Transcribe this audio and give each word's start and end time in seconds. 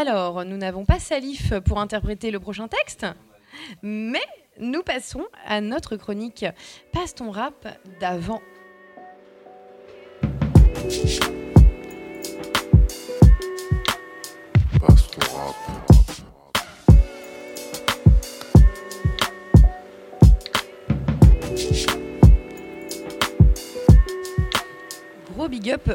Alors, 0.00 0.44
nous 0.44 0.56
n'avons 0.56 0.84
pas 0.84 1.00
Salif 1.00 1.58
pour 1.64 1.80
interpréter 1.80 2.30
le 2.30 2.38
prochain 2.38 2.68
texte, 2.68 3.04
mais 3.82 4.22
nous 4.60 4.84
passons 4.84 5.26
à 5.44 5.60
notre 5.60 5.96
chronique 5.96 6.46
Passe 6.92 7.16
ton 7.16 7.32
rap 7.32 7.66
d'avant. 7.98 8.40
Passe 14.80 15.10
ton 15.10 15.20
rap. 15.34 15.56
Gros 25.34 25.48
big 25.48 25.72
up 25.72 25.90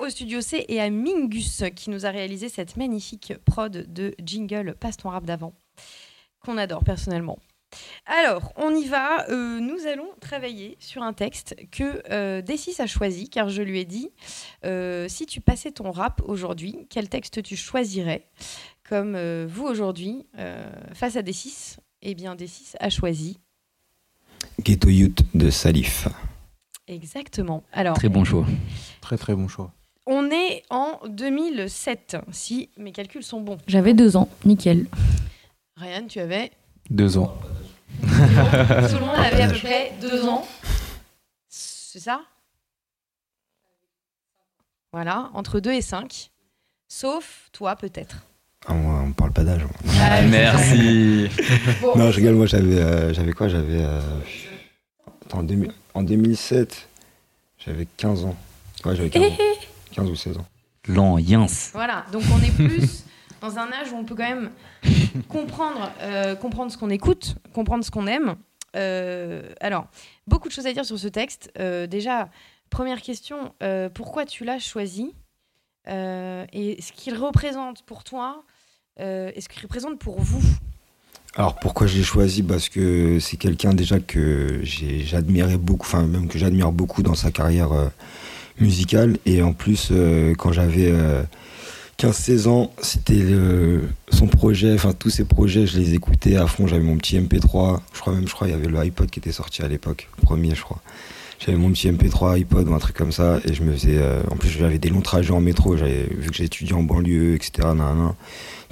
au 0.00 0.08
studio 0.08 0.40
C 0.40 0.64
et 0.68 0.80
à 0.80 0.90
Mingus 0.90 1.62
qui 1.74 1.90
nous 1.90 2.06
a 2.06 2.10
réalisé 2.10 2.48
cette 2.48 2.76
magnifique 2.76 3.34
prod 3.44 3.92
de 3.92 4.14
jingle 4.22 4.74
Passe 4.78 4.96
ton 4.96 5.08
rap 5.10 5.24
d'avant, 5.24 5.54
qu'on 6.40 6.58
adore 6.58 6.84
personnellement. 6.84 7.38
Alors, 8.06 8.52
on 8.56 8.74
y 8.74 8.86
va. 8.86 9.28
Euh, 9.28 9.58
nous 9.60 9.86
allons 9.86 10.08
travailler 10.20 10.76
sur 10.80 11.02
un 11.02 11.12
texte 11.12 11.56
que 11.70 12.02
euh, 12.10 12.40
D6 12.40 12.80
a 12.80 12.86
choisi, 12.86 13.28
car 13.28 13.48
je 13.48 13.62
lui 13.62 13.80
ai 13.80 13.84
dit 13.84 14.10
euh, 14.64 15.08
si 15.08 15.26
tu 15.26 15.40
passais 15.40 15.72
ton 15.72 15.90
rap 15.90 16.22
aujourd'hui, 16.24 16.86
quel 16.88 17.08
texte 17.08 17.42
tu 17.42 17.56
choisirais? 17.56 18.26
Comme 18.88 19.14
euh, 19.16 19.46
vous 19.48 19.64
aujourd'hui, 19.64 20.26
euh, 20.38 20.70
face 20.94 21.16
à 21.16 21.22
D6, 21.22 21.78
eh 22.02 22.14
bien 22.14 22.36
D6 22.36 22.76
a 22.78 22.88
choisi 22.88 23.38
Ghetto 24.60 24.88
Youth 24.88 25.22
de 25.34 25.50
Salif. 25.50 26.08
exactement. 26.86 27.64
Alors, 27.72 27.96
Très 27.96 28.08
bon 28.08 28.24
choix. 28.24 28.46
Très 29.00 29.18
très 29.18 29.34
bon 29.34 29.48
choix. 29.48 29.72
On 30.06 30.30
est 30.30 30.62
en 30.70 31.00
2007, 31.08 32.16
si 32.32 32.70
mes 32.76 32.92
calculs 32.92 33.22
sont 33.24 33.40
bons. 33.40 33.58
J'avais 33.66 33.94
deux 33.94 34.16
ans, 34.16 34.28
nickel. 34.44 34.86
Ryan, 35.76 36.06
tu 36.08 36.20
avais 36.20 36.52
Deux 36.90 37.18
ans. 37.18 37.36
Tout 38.02 38.06
le 38.08 39.00
monde 39.06 39.16
avait 39.16 39.42
à 39.42 39.48
peu 39.48 39.58
près 39.58 39.92
deux 40.00 40.24
ans. 40.26 40.46
C'est 41.48 42.00
ça? 42.00 42.20
Voilà, 44.92 45.30
entre 45.34 45.60
2 45.60 45.72
et 45.72 45.82
5. 45.82 46.30
Sauf 46.88 47.48
toi, 47.52 47.76
peut-être. 47.76 48.24
Ah, 48.66 48.74
moi, 48.74 49.02
on 49.06 49.12
parle 49.12 49.32
pas 49.32 49.44
d'âge. 49.44 49.62
moi. 49.62 49.72
Ah, 50.00 50.22
Merci. 50.28 51.28
Bon. 51.82 51.96
Non, 51.96 52.10
je 52.10 52.16
rigole, 52.16 52.34
moi 52.34 52.46
j'avais 52.46 52.78
euh, 52.78 53.12
j'avais 53.12 53.32
quoi? 53.32 53.48
J'avais. 53.48 53.80
euh, 53.82 54.00
en, 55.32 55.42
2000 55.42 55.72
en 55.94 56.02
2007, 56.02 56.88
j'avais 57.64 57.86
15 57.96 58.24
ans. 58.24 58.36
Ouais, 58.84 58.96
j'avais 58.96 59.10
15 59.10 59.22
ans. 59.22 59.36
15 59.96 60.10
ou 60.10 60.14
16 60.16 60.38
ans. 60.38 60.46
Yins. 61.18 61.70
Voilà, 61.72 62.04
donc 62.12 62.22
on 62.32 62.40
est 62.42 62.52
plus 62.54 63.04
dans 63.40 63.58
un 63.58 63.72
âge 63.72 63.90
où 63.92 63.96
on 63.96 64.04
peut 64.04 64.14
quand 64.14 64.28
même 64.28 64.50
comprendre, 65.28 65.90
euh, 66.00 66.36
comprendre 66.36 66.70
ce 66.70 66.76
qu'on 66.78 66.90
écoute, 66.90 67.36
comprendre 67.52 67.84
ce 67.84 67.90
qu'on 67.90 68.06
aime. 68.06 68.36
Euh, 68.76 69.42
alors, 69.60 69.86
beaucoup 70.26 70.48
de 70.48 70.52
choses 70.52 70.66
à 70.66 70.72
dire 70.72 70.84
sur 70.84 70.98
ce 70.98 71.08
texte. 71.08 71.50
Euh, 71.58 71.86
déjà, 71.86 72.28
première 72.70 73.00
question, 73.02 73.52
euh, 73.62 73.88
pourquoi 73.88 74.26
tu 74.26 74.44
l'as 74.44 74.58
choisi 74.60 75.14
Euh, 75.88 76.44
Et 76.52 76.80
ce 76.82 76.92
qu'il 76.92 77.14
représente 77.16 77.82
pour 77.82 78.02
toi 78.04 78.42
euh, 79.00 79.30
et 79.34 79.40
ce 79.40 79.48
qu'il 79.48 79.62
représente 79.62 79.98
pour 79.98 80.20
vous 80.20 80.42
Alors 81.36 81.54
pourquoi 81.60 81.86
je 81.86 81.96
l'ai 81.96 82.02
choisi? 82.04 82.42
Parce 82.42 82.68
que 82.68 83.18
c'est 83.20 83.36
quelqu'un 83.38 83.72
déjà 83.72 83.98
que 84.00 84.60
j'admirais 84.62 85.58
beaucoup, 85.58 85.86
enfin 85.86 86.06
même 86.06 86.28
que 86.28 86.38
j'admire 86.38 86.70
beaucoup 86.72 87.02
dans 87.02 87.14
sa 87.14 87.30
carrière 87.30 87.72
euh, 87.72 87.88
musicale. 88.60 89.18
Et 89.26 89.42
en 89.42 89.52
plus, 89.52 89.88
euh, 89.90 90.34
quand 90.36 90.52
j'avais 90.52 90.90
euh, 90.90 91.22
15-16 91.98 92.48
ans, 92.48 92.72
c'était 92.82 93.24
son 94.10 94.26
projet, 94.26 94.74
enfin 94.74 94.92
tous 94.92 95.10
ses 95.10 95.24
projets, 95.24 95.66
je 95.66 95.78
les 95.78 95.94
écoutais 95.94 96.36
à 96.36 96.46
fond. 96.46 96.66
J'avais 96.66 96.82
mon 96.82 96.96
petit 96.96 97.18
MP3, 97.18 97.80
je 97.94 98.00
crois 98.00 98.12
même, 98.14 98.28
je 98.28 98.34
crois, 98.34 98.48
il 98.48 98.50
y 98.50 98.54
avait 98.54 98.68
le 98.68 98.78
iPod 98.78 99.10
qui 99.10 99.18
était 99.18 99.32
sorti 99.32 99.62
à 99.62 99.68
l'époque, 99.68 100.08
le 100.18 100.22
premier, 100.22 100.54
je 100.54 100.62
crois. 100.62 100.80
J'avais 101.38 101.58
mon 101.58 101.70
petit 101.70 101.88
MP3, 101.88 102.38
iPod 102.38 102.68
ou 102.68 102.74
un 102.74 102.78
truc 102.78 102.96
comme 102.96 103.12
ça, 103.12 103.40
et 103.44 103.52
je 103.52 103.62
me 103.62 103.72
faisais. 103.72 103.98
euh, 103.98 104.22
en 104.30 104.36
plus, 104.36 104.48
j'avais 104.48 104.78
des 104.78 104.88
longs 104.88 105.02
trajets 105.02 105.32
en 105.32 105.40
métro, 105.40 105.74
vu 105.74 106.30
que 106.30 106.34
j'étudiais 106.34 106.74
en 106.74 106.82
banlieue, 106.82 107.34
etc. 107.34 107.68
nan, 107.68 107.76
nan. 107.76 108.14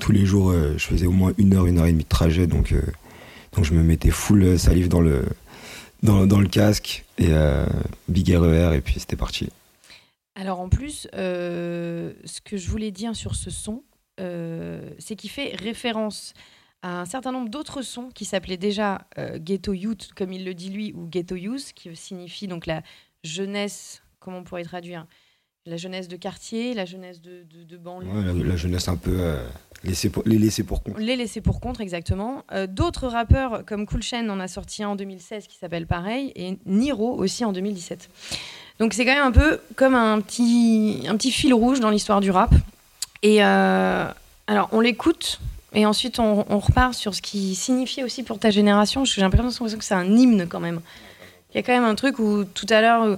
Tous 0.01 0.13
les 0.13 0.25
jours, 0.25 0.51
euh, 0.51 0.75
je 0.77 0.87
faisais 0.87 1.07
au 1.07 1.13
moins 1.13 1.33
une 1.39 1.55
heure, 1.55 1.67
une 1.67 1.79
heure 1.79 1.87
et 1.87 1.93
demie 1.93 2.05
de 2.05 2.09
trajet, 2.09 2.47
donc, 2.47 2.73
euh, 2.73 2.81
donc 3.55 3.65
je 3.65 3.75
me 3.75 3.83
mettais 3.83 4.11
full 4.11 4.43
euh, 4.43 4.59
salive 4.59 4.89
dans 4.89 5.01
le, 5.01 5.25
dans, 6.03 6.27
dans 6.27 6.41
le 6.41 6.49
casque, 6.49 7.05
et 7.19 7.29
euh, 7.29 7.67
big 8.09 8.35
RER, 8.35 8.75
et 8.75 8.81
puis 8.81 8.97
c'était 8.99 9.17
parti. 9.17 9.51
Alors 10.35 10.61
en 10.61 10.69
plus, 10.69 11.07
euh, 11.15 12.13
ce 12.25 12.41
que 12.41 12.57
je 12.57 12.69
voulais 12.69 12.91
dire 12.91 13.15
sur 13.15 13.35
ce 13.37 13.51
son, 13.51 13.85
euh, 14.21 14.91
c'est 14.99 15.17
qu'il 15.17 15.31
fait 15.31 15.55
référence 15.57 16.35
à 16.83 17.01
un 17.01 17.05
certain 17.05 17.33
nombre 17.33 17.49
d'autres 17.49 17.83
sons 17.83 18.11
qui 18.15 18.25
s'appelaient 18.25 18.57
déjà 18.57 19.07
euh, 19.19 19.39
Ghetto 19.39 19.73
Youth, 19.73 20.11
comme 20.15 20.33
il 20.33 20.45
le 20.45 20.53
dit 20.55 20.71
lui, 20.71 20.93
ou 20.95 21.07
Ghetto 21.07 21.37
Youth, 21.37 21.73
qui 21.75 21.95
signifie 21.97 22.47
donc 22.47 22.67
la 22.67 22.83
jeunesse, 23.23 24.03
comment 24.19 24.39
on 24.39 24.45
pourrait 24.45 24.65
traduire 24.65 25.07
La 25.67 25.77
jeunesse 25.79 26.09
de 26.09 26.17
quartier, 26.17 26.75
la 26.75 26.85
jeunesse 26.85 27.23
de, 27.23 27.45
de, 27.45 27.65
de 27.65 27.77
banlieue. 27.79 28.11
Ouais, 28.11 28.23
la, 28.23 28.49
la 28.51 28.57
jeunesse 28.57 28.89
un 28.89 28.97
peu 28.97 29.17
euh, 29.19 29.49
laissée 29.83 30.11
pour, 30.11 30.25
les 30.27 30.37
laisser 30.39 30.63
pour 30.63 30.83
compte. 30.83 30.99
Les 30.99 31.17
laisser 31.17 31.41
pour 31.41 31.61
contre, 31.61 31.81
exactement. 31.81 32.45
Euh, 32.53 32.67
D'autres 32.67 33.07
rappeurs 33.09 33.65
comme 33.65 33.87
Cool 33.87 34.03
Chain 34.03 34.29
en 34.29 34.39
a 34.41 34.49
sorti 34.49 34.83
un 34.83 34.91
en 34.91 34.97
2016 34.97 35.47
qui 35.47 35.57
s'appelle 35.57 35.87
pareil, 35.87 36.33
et 36.37 36.59
Niro 36.67 37.15
aussi 37.17 37.45
en 37.47 37.53
2017. 37.53 38.11
Donc 38.81 38.95
c'est 38.95 39.05
quand 39.05 39.15
même 39.15 39.25
un 39.27 39.33
peu 39.33 39.61
comme 39.77 39.95
un 39.95 40.21
petit, 40.21 41.05
un 41.09 41.17
petit 41.17 41.31
fil 41.31 41.55
rouge 41.55 41.81
dans 41.81 41.91
l'histoire 41.91 42.21
du 42.21 42.31
rap. 42.31 42.51
Et 43.23 43.45
euh, 43.45 44.07
alors 44.47 44.69
on 44.73 44.81
l'écoute, 44.81 45.41
et 45.73 45.87
ensuite 45.87 46.19
on, 46.19 46.45
on 46.49 46.59
repart 46.59 46.95
sur 46.95 47.15
ce 47.15 47.23
qui 47.23 47.55
signifiait 47.55 48.03
aussi 48.03 48.23
pour 48.23 48.39
ta 48.39 48.51
génération, 48.51 49.05
j'ai 49.05 49.21
l'impression 49.21 49.65
que 49.65 49.85
c'est 49.85 49.95
un 49.95 50.05
hymne 50.05 50.47
quand 50.49 50.61
même. 50.61 50.81
Il 51.53 51.59
y 51.59 51.61
a 51.61 51.63
quand 51.63 51.73
même 51.73 51.85
un 51.85 51.95
truc 51.95 52.19
où 52.19 52.45
tout 52.45 52.67
à 52.69 52.81
l'heure, 52.81 53.05
euh, 53.05 53.17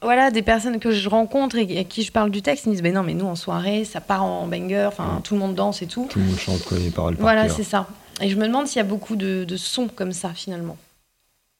voilà, 0.00 0.30
des 0.30 0.42
personnes 0.42 0.78
que 0.78 0.92
je 0.92 1.08
rencontre 1.08 1.56
et 1.56 1.78
à 1.78 1.84
qui 1.84 2.04
je 2.04 2.12
parle 2.12 2.30
du 2.30 2.42
texte, 2.42 2.66
ils 2.66 2.68
me 2.68 2.74
disent, 2.74 2.82
mais 2.82 2.92
non, 2.92 3.02
mais 3.02 3.14
nous 3.14 3.26
en 3.26 3.34
soirée, 3.34 3.84
ça 3.84 4.00
part 4.00 4.22
en 4.22 4.46
banger, 4.46 4.86
enfin 4.86 5.20
tout 5.24 5.34
le 5.34 5.40
monde 5.40 5.56
danse 5.56 5.82
et 5.82 5.86
tout. 5.86 6.06
Tout 6.08 6.20
le 6.20 6.26
monde 6.26 6.38
chante, 6.38 6.62
connaît 6.64 6.82
les 6.82 6.90
paroles 6.90 7.16
par 7.16 7.22
Voilà, 7.22 7.48
c'est 7.48 7.64
ça. 7.64 7.88
Et 8.20 8.30
je 8.30 8.36
me 8.36 8.46
demande 8.46 8.68
s'il 8.68 8.76
y 8.76 8.80
a 8.80 8.84
beaucoup 8.84 9.16
de, 9.16 9.44
de 9.44 9.56
sons 9.56 9.88
comme 9.92 10.12
ça, 10.12 10.30
finalement, 10.30 10.76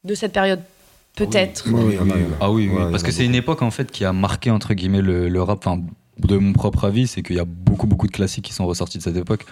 de 0.04 0.14
cette 0.14 0.32
période. 0.32 0.62
Peut-être. 1.18 1.64
Oui. 1.70 1.96
Ah 2.40 2.50
oui, 2.50 2.68
Ouais, 2.68 2.90
parce 2.90 3.02
que 3.02 3.10
c'est 3.12 3.24
une 3.24 3.34
époque 3.34 3.62
en 3.62 3.70
fait 3.70 3.90
qui 3.90 4.04
a 4.04 4.12
marqué 4.12 4.50
entre 4.50 4.74
guillemets 4.74 5.02
le, 5.02 5.28
le 5.28 5.42
rap. 5.42 5.58
Enfin, 5.66 5.82
de 6.18 6.36
mon 6.36 6.52
propre 6.52 6.84
avis, 6.84 7.06
c'est 7.06 7.22
qu'il 7.22 7.36
y 7.36 7.40
a 7.40 7.44
beaucoup 7.44 7.86
beaucoup 7.86 8.06
de 8.06 8.12
classiques 8.12 8.44
qui 8.44 8.52
sont 8.52 8.66
ressortis 8.66 8.98
de 8.98 9.02
cette 9.02 9.16
époque, 9.16 9.44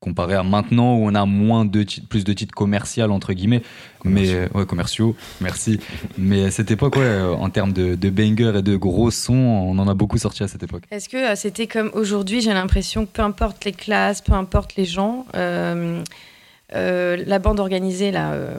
comparé 0.00 0.34
à 0.34 0.44
maintenant 0.44 0.94
où 0.96 1.06
on 1.08 1.14
a 1.14 1.26
moins 1.26 1.64
de 1.64 1.82
titres, 1.82 2.06
plus 2.08 2.22
de 2.24 2.32
titres 2.32 2.54
commerciaux 2.54 3.10
entre 3.10 3.32
guillemets, 3.32 3.62
mais 4.04 4.48
ouais 4.54 4.64
commerciaux. 4.64 5.16
Merci. 5.40 5.80
mais 6.16 6.44
à 6.44 6.50
cette 6.52 6.70
époque, 6.70 6.94
ouais, 6.96 7.02
euh, 7.02 7.32
en 7.34 7.50
termes 7.50 7.72
de, 7.72 7.96
de 7.96 8.10
banger 8.10 8.52
et 8.56 8.62
de 8.62 8.76
gros 8.76 9.10
sons, 9.10 9.34
on 9.34 9.76
en 9.78 9.88
a 9.88 9.94
beaucoup 9.94 10.18
sorti 10.18 10.42
à 10.44 10.48
cette 10.48 10.62
époque. 10.62 10.84
Est-ce 10.92 11.08
que 11.08 11.16
euh, 11.16 11.34
c'était 11.34 11.66
comme 11.66 11.90
aujourd'hui, 11.94 12.40
j'ai 12.40 12.54
l'impression 12.54 13.06
que 13.06 13.10
peu 13.12 13.22
importe 13.22 13.64
les 13.64 13.72
classes, 13.72 14.20
peu 14.20 14.34
importe 14.34 14.76
les 14.76 14.84
gens, 14.84 15.26
euh, 15.34 16.02
euh, 16.74 17.22
la 17.26 17.38
bande 17.38 17.60
organisée, 17.60 18.10
là, 18.10 18.32
euh, 18.32 18.50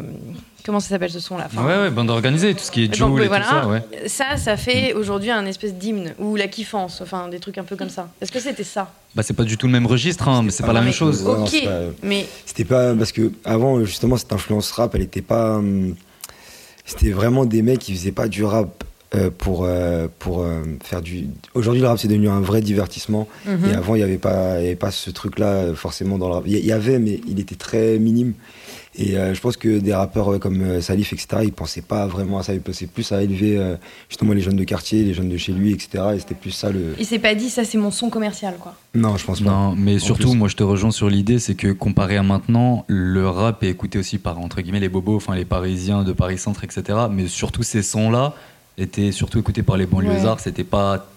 comment 0.65 0.79
ça 0.79 0.89
s'appelle 0.89 1.11
ce 1.11 1.19
son-là 1.19 1.45
Enfin, 1.45 1.65
ouais, 1.65 1.77
ouais, 1.83 1.89
bande 1.91 2.09
organisée, 2.09 2.53
tout 2.53 2.63
ce 2.63 2.71
qui 2.71 2.83
est 2.83 2.87
Donc, 2.87 2.95
Joule 3.11 3.23
et 3.23 3.27
voilà. 3.27 3.45
tout 3.45 3.51
ça, 3.51 3.67
ouais. 3.67 3.83
Ça, 4.07 4.37
ça 4.37 4.57
fait 4.57 4.93
aujourd'hui 4.93 5.29
un 5.31 5.45
espèce 5.45 5.73
d'hymne, 5.75 6.13
ou 6.19 6.35
la 6.35 6.47
kiffance, 6.47 7.01
enfin 7.01 7.27
des 7.27 7.39
trucs 7.39 7.57
un 7.57 7.63
peu 7.63 7.75
comme 7.75 7.89
ça. 7.89 8.09
Est-ce 8.21 8.31
que 8.31 8.39
c'était 8.39 8.63
ça 8.63 8.91
Bah 9.15 9.21
c'est 9.23 9.33
pas 9.35 9.43
du 9.43 9.57
tout 9.57 9.67
le 9.67 9.73
même 9.73 9.85
registre, 9.85 10.27
hein, 10.27 10.41
mais 10.43 10.51
c'est 10.51 10.63
pas 10.63 10.73
la 10.73 10.79
Non, 10.79 10.85
même 10.85 10.87
mais- 10.87 10.93
chose. 10.93 11.23
Non, 11.23 11.43
Ok, 11.43 11.63
pas- 11.63 11.79
mais 12.03 12.25
C'était 12.45 12.65
pas 12.65 12.95
parce 12.95 13.11
que 13.11 13.31
avant 13.45 13.83
justement 13.85 14.17
cette 14.17 14.33
influence 14.33 14.71
rap, 14.71 14.95
elle 14.95 15.01
était 15.01 15.21
pas. 15.21 15.57
hum, 15.57 15.95
C'était 16.85 17.11
vraiment 17.11 17.45
des 17.45 17.61
mecs 17.61 17.77
qui 17.79 17.93
faisaient 17.93 18.11
pas 18.11 18.27
du 18.27 18.43
rap 18.43 18.83
euh, 19.15 19.29
pour 19.35 19.63
euh, 19.65 20.07
pour 20.19 20.41
euh, 20.41 20.61
faire 20.83 21.01
du. 21.01 21.27
Aujourd'hui 21.55 21.81
le 21.81 21.87
rap 21.87 21.97
c'est 21.97 22.07
devenu 22.07 22.29
un 22.29 22.41
vrai 22.41 22.61
divertissement 22.61 23.27
Mhm. 23.47 23.69
et 23.69 23.73
avant 23.73 23.95
il 23.95 24.01
y 24.01 24.03
avait 24.03 24.17
pas 24.19 24.55
y 24.61 24.65
avait 24.67 24.75
pas 24.75 24.91
ce 24.91 25.09
truc 25.09 25.39
là 25.39 25.73
forcément 25.73 26.17
dans 26.17 26.27
le 26.27 26.33
rap. 26.35 26.43
Il 26.45 26.53
y- 26.65 26.71
avait 26.71 26.99
mais 26.99 27.19
il 27.27 27.39
était 27.39 27.55
très 27.55 27.97
minime. 27.99 28.33
Et 28.95 29.17
euh, 29.17 29.33
je 29.33 29.39
pense 29.39 29.55
que 29.55 29.79
des 29.79 29.93
rappeurs 29.93 30.33
euh, 30.33 30.39
comme 30.39 30.61
euh, 30.61 30.81
Salif, 30.81 31.13
etc., 31.13 31.43
ils 31.43 31.53
pensaient 31.53 31.81
pas 31.83 32.05
vraiment 32.07 32.39
à 32.39 32.43
ça. 32.43 32.53
Ils 32.53 32.59
pensaient 32.59 32.87
plus 32.87 33.11
à 33.13 33.21
élever 33.23 33.57
euh, 33.57 33.75
justement 34.09 34.33
les 34.33 34.41
jeunes 34.41 34.57
de 34.57 34.63
quartier, 34.63 35.03
les 35.03 35.13
jeunes 35.13 35.29
de 35.29 35.37
chez 35.37 35.53
lui, 35.53 35.71
etc. 35.71 36.03
Et 36.15 36.19
c'était 36.19 36.35
plus 36.35 36.51
ça 36.51 36.69
le. 36.71 36.95
il 36.99 37.05
s'est 37.05 37.19
pas 37.19 37.33
dit 37.33 37.49
ça, 37.49 37.63
c'est 37.63 37.77
mon 37.77 37.91
son 37.91 38.09
commercial, 38.09 38.55
quoi. 38.59 38.75
Non, 38.95 39.15
je 39.15 39.25
pense 39.25 39.39
pas. 39.41 39.49
Non, 39.49 39.75
mais 39.75 39.99
surtout, 39.99 40.29
plus. 40.31 40.37
moi 40.37 40.47
je 40.49 40.55
te 40.55 40.63
rejoins 40.63 40.91
sur 40.91 41.09
l'idée, 41.09 41.39
c'est 41.39 41.55
que 41.55 41.71
comparé 41.71 42.17
à 42.17 42.23
maintenant, 42.23 42.83
le 42.87 43.27
rap 43.29 43.63
est 43.63 43.69
écouté 43.69 43.99
aussi 43.99 44.17
par 44.17 44.37
entre 44.39 44.59
guillemets 44.61 44.81
les 44.81 44.89
bobos, 44.89 45.15
enfin 45.15 45.35
les 45.35 45.45
Parisiens 45.45 46.03
de 46.03 46.11
Paris 46.11 46.37
Centre, 46.39 46.63
etc. 46.63 46.83
Mais 47.11 47.27
surtout 47.27 47.63
ces 47.63 47.83
sons-là 47.83 48.33
étaient 48.81 49.11
surtout 49.11 49.39
écoutés 49.39 49.63
par 49.63 49.77
les 49.77 49.85
banlieusards, 49.85 50.35
Ouais. 50.35 50.41
c'était 50.43 50.63
pas, 50.63 51.07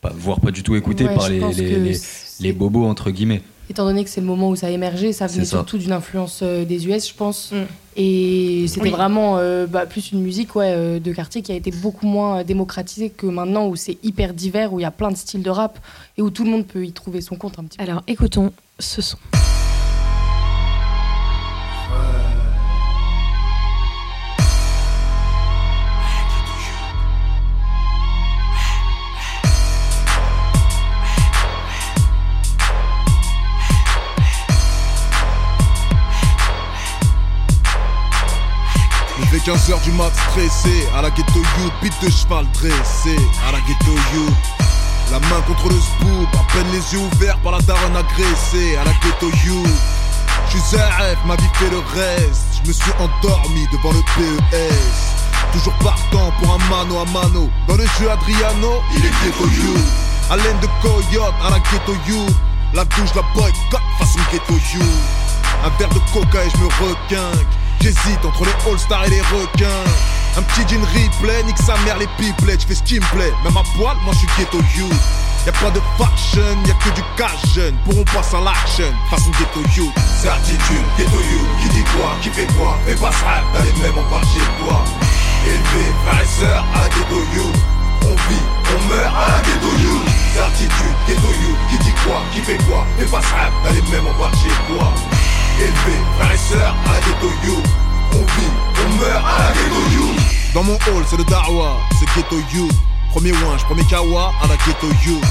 pas- 0.00 0.12
voire 0.14 0.40
pas 0.40 0.50
du 0.50 0.62
tout 0.62 0.74
écouté 0.76 1.04
Ouais, 1.06 1.14
par 1.14 1.28
les, 1.28 1.40
les, 1.52 1.96
les- 2.40 2.52
bobos 2.52 2.84
entre 2.86 3.10
guillemets. 3.10 3.42
étant 3.70 3.84
donné 3.84 4.04
que 4.04 4.10
c'est 4.10 4.20
le 4.20 4.26
moment 4.26 4.50
où 4.50 4.56
ça 4.56 4.66
a 4.66 4.70
émergé, 4.70 5.12
ça 5.12 5.26
venait 5.26 5.44
ça. 5.44 5.50
surtout 5.50 5.78
d'une 5.78 5.92
influence 5.92 6.40
euh, 6.42 6.64
des 6.64 6.86
US, 6.88 7.08
je 7.08 7.14
pense. 7.14 7.52
Mm. 7.52 7.56
Et 7.96 8.64
c'était 8.68 8.82
Oui. 8.82 8.90
vraiment 8.90 9.36
euh, 9.38 9.66
bah, 9.66 9.86
plus 9.86 10.12
une 10.12 10.20
musique 10.22 10.54
ouais, 10.56 10.72
euh, 10.76 10.98
de 10.98 11.12
quartier 11.12 11.42
qui 11.42 11.52
a 11.52 11.54
été 11.54 11.70
beaucoup 11.70 12.06
moins 12.06 12.42
démocratisée 12.44 13.10
que 13.10 13.26
maintenant, 13.26 13.66
où 13.68 13.76
c'est 13.76 13.98
hyper 14.02 14.34
divers, 14.34 14.72
où 14.72 14.80
il 14.80 14.82
y 14.82 14.86
a 14.86 14.90
plein 14.90 15.10
de 15.10 15.16
styles 15.16 15.42
de 15.42 15.50
rap 15.50 15.78
et 16.18 16.22
où 16.22 16.30
tout 16.30 16.44
le 16.44 16.50
monde 16.50 16.66
peut 16.66 16.84
y 16.84 16.92
trouver 16.92 17.20
son 17.20 17.36
compte 17.36 17.58
un 17.58 17.64
petit 17.64 17.78
peu. 17.78 17.84
Alors 17.84 18.02
écoutons 18.06 18.52
ce 18.78 19.00
son. 19.02 19.18
15h 39.44 39.82
du 39.82 39.90
mat 39.92 40.12
stressé, 40.28 40.88
à 40.96 41.02
la 41.02 41.10
ghetto 41.10 41.40
youth, 41.58 41.72
bite 41.82 42.00
de 42.00 42.08
cheval 42.08 42.46
dressé, 42.52 43.16
à 43.48 43.50
la 43.50 43.58
ghetto 43.58 43.90
youth. 44.14 44.34
La 45.10 45.18
main 45.18 45.40
contre 45.48 45.68
le 45.68 45.80
scoop, 45.80 46.28
à 46.34 46.52
peine 46.52 46.70
les 46.70 46.92
yeux 46.92 47.00
ouverts 47.12 47.38
par 47.38 47.50
la 47.50 47.60
daronne 47.62 47.96
agressée, 47.96 48.76
à 48.76 48.84
la 48.84 48.92
ghetto 49.02 49.30
youth. 49.44 49.66
J'suis 50.46 50.60
ZF, 50.60 51.18
ma 51.26 51.34
vie 51.34 51.50
fait 51.54 51.70
le 51.70 51.78
reste, 51.78 52.62
je 52.62 52.68
me 52.68 52.72
suis 52.72 52.92
endormi 53.00 53.66
devant 53.72 53.92
le 53.92 54.00
PES. 54.14 55.52
Toujours 55.52 55.74
partant 55.78 56.32
pour 56.40 56.54
un 56.54 56.58
mano 56.70 57.00
à 57.00 57.04
mano, 57.06 57.50
dans 57.66 57.76
le 57.76 57.86
jeu 57.98 58.08
Adriano, 58.12 58.80
il 58.96 59.04
est 59.04 59.12
ghetto 59.24 59.48
youth. 59.48 59.88
Haleine 60.30 60.60
de 60.60 60.68
coyote 60.80 61.34
à 61.44 61.50
la 61.50 61.58
ghetto 61.58 61.96
youth, 62.06 62.36
la 62.74 62.84
douche, 62.84 63.14
la 63.16 63.22
boycott 63.34 63.82
façon 63.98 64.20
ghetto 64.30 64.54
youth. 64.72 64.84
Un 65.64 65.78
verre 65.78 65.88
de 65.88 66.00
coca 66.12 66.44
et 66.44 66.50
je 66.50 66.56
me 66.58 66.66
requinque. 66.66 67.61
J'hésite 67.82 68.24
entre 68.24 68.44
les 68.44 68.70
All-Stars 68.70 69.06
et 69.06 69.10
les 69.10 69.20
requins. 69.22 69.82
Un 70.38 70.42
petit 70.42 70.62
jean 70.68 70.80
replay, 70.84 71.42
nique 71.42 71.58
sa 71.58 71.76
mère 71.78 71.98
les 71.98 72.06
pipelets. 72.16 72.56
J'fais 72.60 72.76
ce 72.76 72.82
qui 72.84 72.94
me 72.94 73.06
plaît, 73.06 73.32
même 73.42 73.56
à 73.56 73.64
poil, 73.76 73.96
moi 74.04 74.14
j'suis 74.14 74.28
ghetto 74.38 74.58
youth. 74.78 74.94
Y'a 75.44 75.50
pas 75.50 75.70
de 75.70 75.80
fashion, 75.98 76.56
y'a 76.64 76.74
que 76.74 76.94
du 76.94 77.02
cash 77.16 77.42
jeune. 77.56 77.74
Pourront 77.84 78.04
passer 78.04 78.36
à 78.36 78.40
l'action, 78.40 78.86
façon 79.10 79.30
ghetto 79.32 79.66
youth. 79.74 79.92
Certitude, 80.22 80.86
ghetto 80.96 81.18
youth, 81.18 81.50
qui 81.60 81.68
dit 81.70 81.84
quoi, 81.90 82.14
qui 82.22 82.30
fait 82.30 82.46
quoi, 82.54 82.78
fais 82.86 82.94
pas 82.94 83.10
rap, 83.10 83.42
dans 83.52 83.64
les 83.64 83.72
mêmes 83.82 83.98
on 83.98 84.08
part 84.08 84.22
chez 84.30 84.46
toi. 84.62 84.84
Élevé, 85.44 85.84
frères 86.06 86.22
et 86.22 86.40
sœurs, 86.40 86.64
à 86.78 86.88
ghetto 86.88 87.18
youth. 87.34 87.58
On 88.04 88.14
vit, 88.30 88.46
on 88.70 88.94
meurt 88.94 89.10
à 89.10 89.42
ghetto 89.42 89.70
youth. 89.82 90.06
Certitude, 90.32 90.96
ghetto 91.08 91.28
youth, 91.42 91.58
qui 91.68 91.78
dit 91.78 91.94
quoi, 92.06 92.22
qui 92.32 92.40
fait 92.42 92.58
quoi, 92.62 92.86
fais 92.96 93.06
pas 93.06 93.18
rap, 93.18 93.52
dans 93.64 93.74
les 93.74 93.82
mêmes 93.90 94.06
on 94.06 94.22
part 94.22 94.32
chez 94.38 94.54
toi. 94.70 94.94
Élevé, 95.58 95.98
frères 96.18 96.32
et 96.32 96.36
sœurs, 96.36 96.74
à 96.86 97.00
ghetto 97.00 97.30
youth. 97.44 97.66
On 98.12 98.18
vit, 98.18 98.52
on 98.84 99.00
meurt 99.00 99.24
à 99.24 99.44
la 99.44 99.52
ghetto 99.52 99.80
youth. 99.92 100.20
Dans 100.54 100.62
mon 100.64 100.74
hall, 100.74 101.04
c'est 101.08 101.16
le 101.16 101.24
Darwa, 101.24 101.78
c'est 101.98 102.06
ghetto 102.14 102.36
youth. 102.52 102.72
Premier 103.10 103.32
winch, 103.32 103.62
premier 103.64 103.84
kawa, 103.84 104.32
à 104.42 104.46
la 104.46 104.56
ghetto 104.56 104.88
youth. 105.04 105.24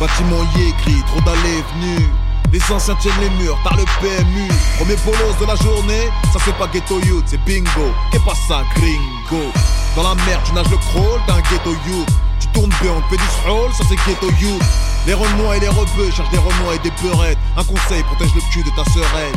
Bâtiment 0.00 0.42
y 0.56 0.68
écrit, 0.68 1.02
trop 1.06 1.20
d'allées 1.20 1.64
venues. 1.74 2.08
Les 2.52 2.60
anciens 2.70 2.94
tiennent 2.96 3.20
les 3.20 3.30
murs, 3.44 3.58
par 3.64 3.76
le 3.76 3.84
PMU. 4.00 4.48
Premier 4.76 4.96
bolos 5.04 5.34
de 5.40 5.46
la 5.46 5.56
journée, 5.56 6.08
ça 6.32 6.38
c'est 6.44 6.56
pas 6.56 6.68
ghetto 6.68 7.00
youth, 7.00 7.24
c'est 7.26 7.42
bingo. 7.44 7.92
Qu'est 8.12 8.24
pas 8.24 8.34
ça, 8.48 8.62
gringo? 8.76 9.50
Dans 9.96 10.02
la 10.02 10.14
mer, 10.26 10.40
tu 10.44 10.52
nages 10.52 10.70
le 10.70 10.76
crawl, 10.76 11.20
t'as 11.26 11.34
un 11.34 11.40
ghetto 11.40 11.70
youth. 11.86 12.08
Tu 12.54 12.60
tournes 12.60 12.72
bien, 12.80 12.92
on 12.92 13.02
fait 13.10 13.16
du 13.16 13.28
stroll, 13.40 13.72
ça 13.72 13.84
c'est 13.88 13.96
ghetto 13.96 14.30
youth. 14.40 14.62
Les 15.06 15.14
renois 15.14 15.56
et 15.56 15.60
les 15.60 15.68
rebeux 15.68 16.10
cherchent 16.12 16.30
des 16.30 16.38
renois 16.38 16.74
et 16.74 16.78
des 16.78 16.90
peurettes. 17.02 17.38
Un 17.56 17.64
conseil, 17.64 18.02
protège 18.04 18.32
le 18.34 18.40
cul 18.52 18.62
de 18.62 18.70
ta 18.76 18.88
sœurette. 18.92 19.34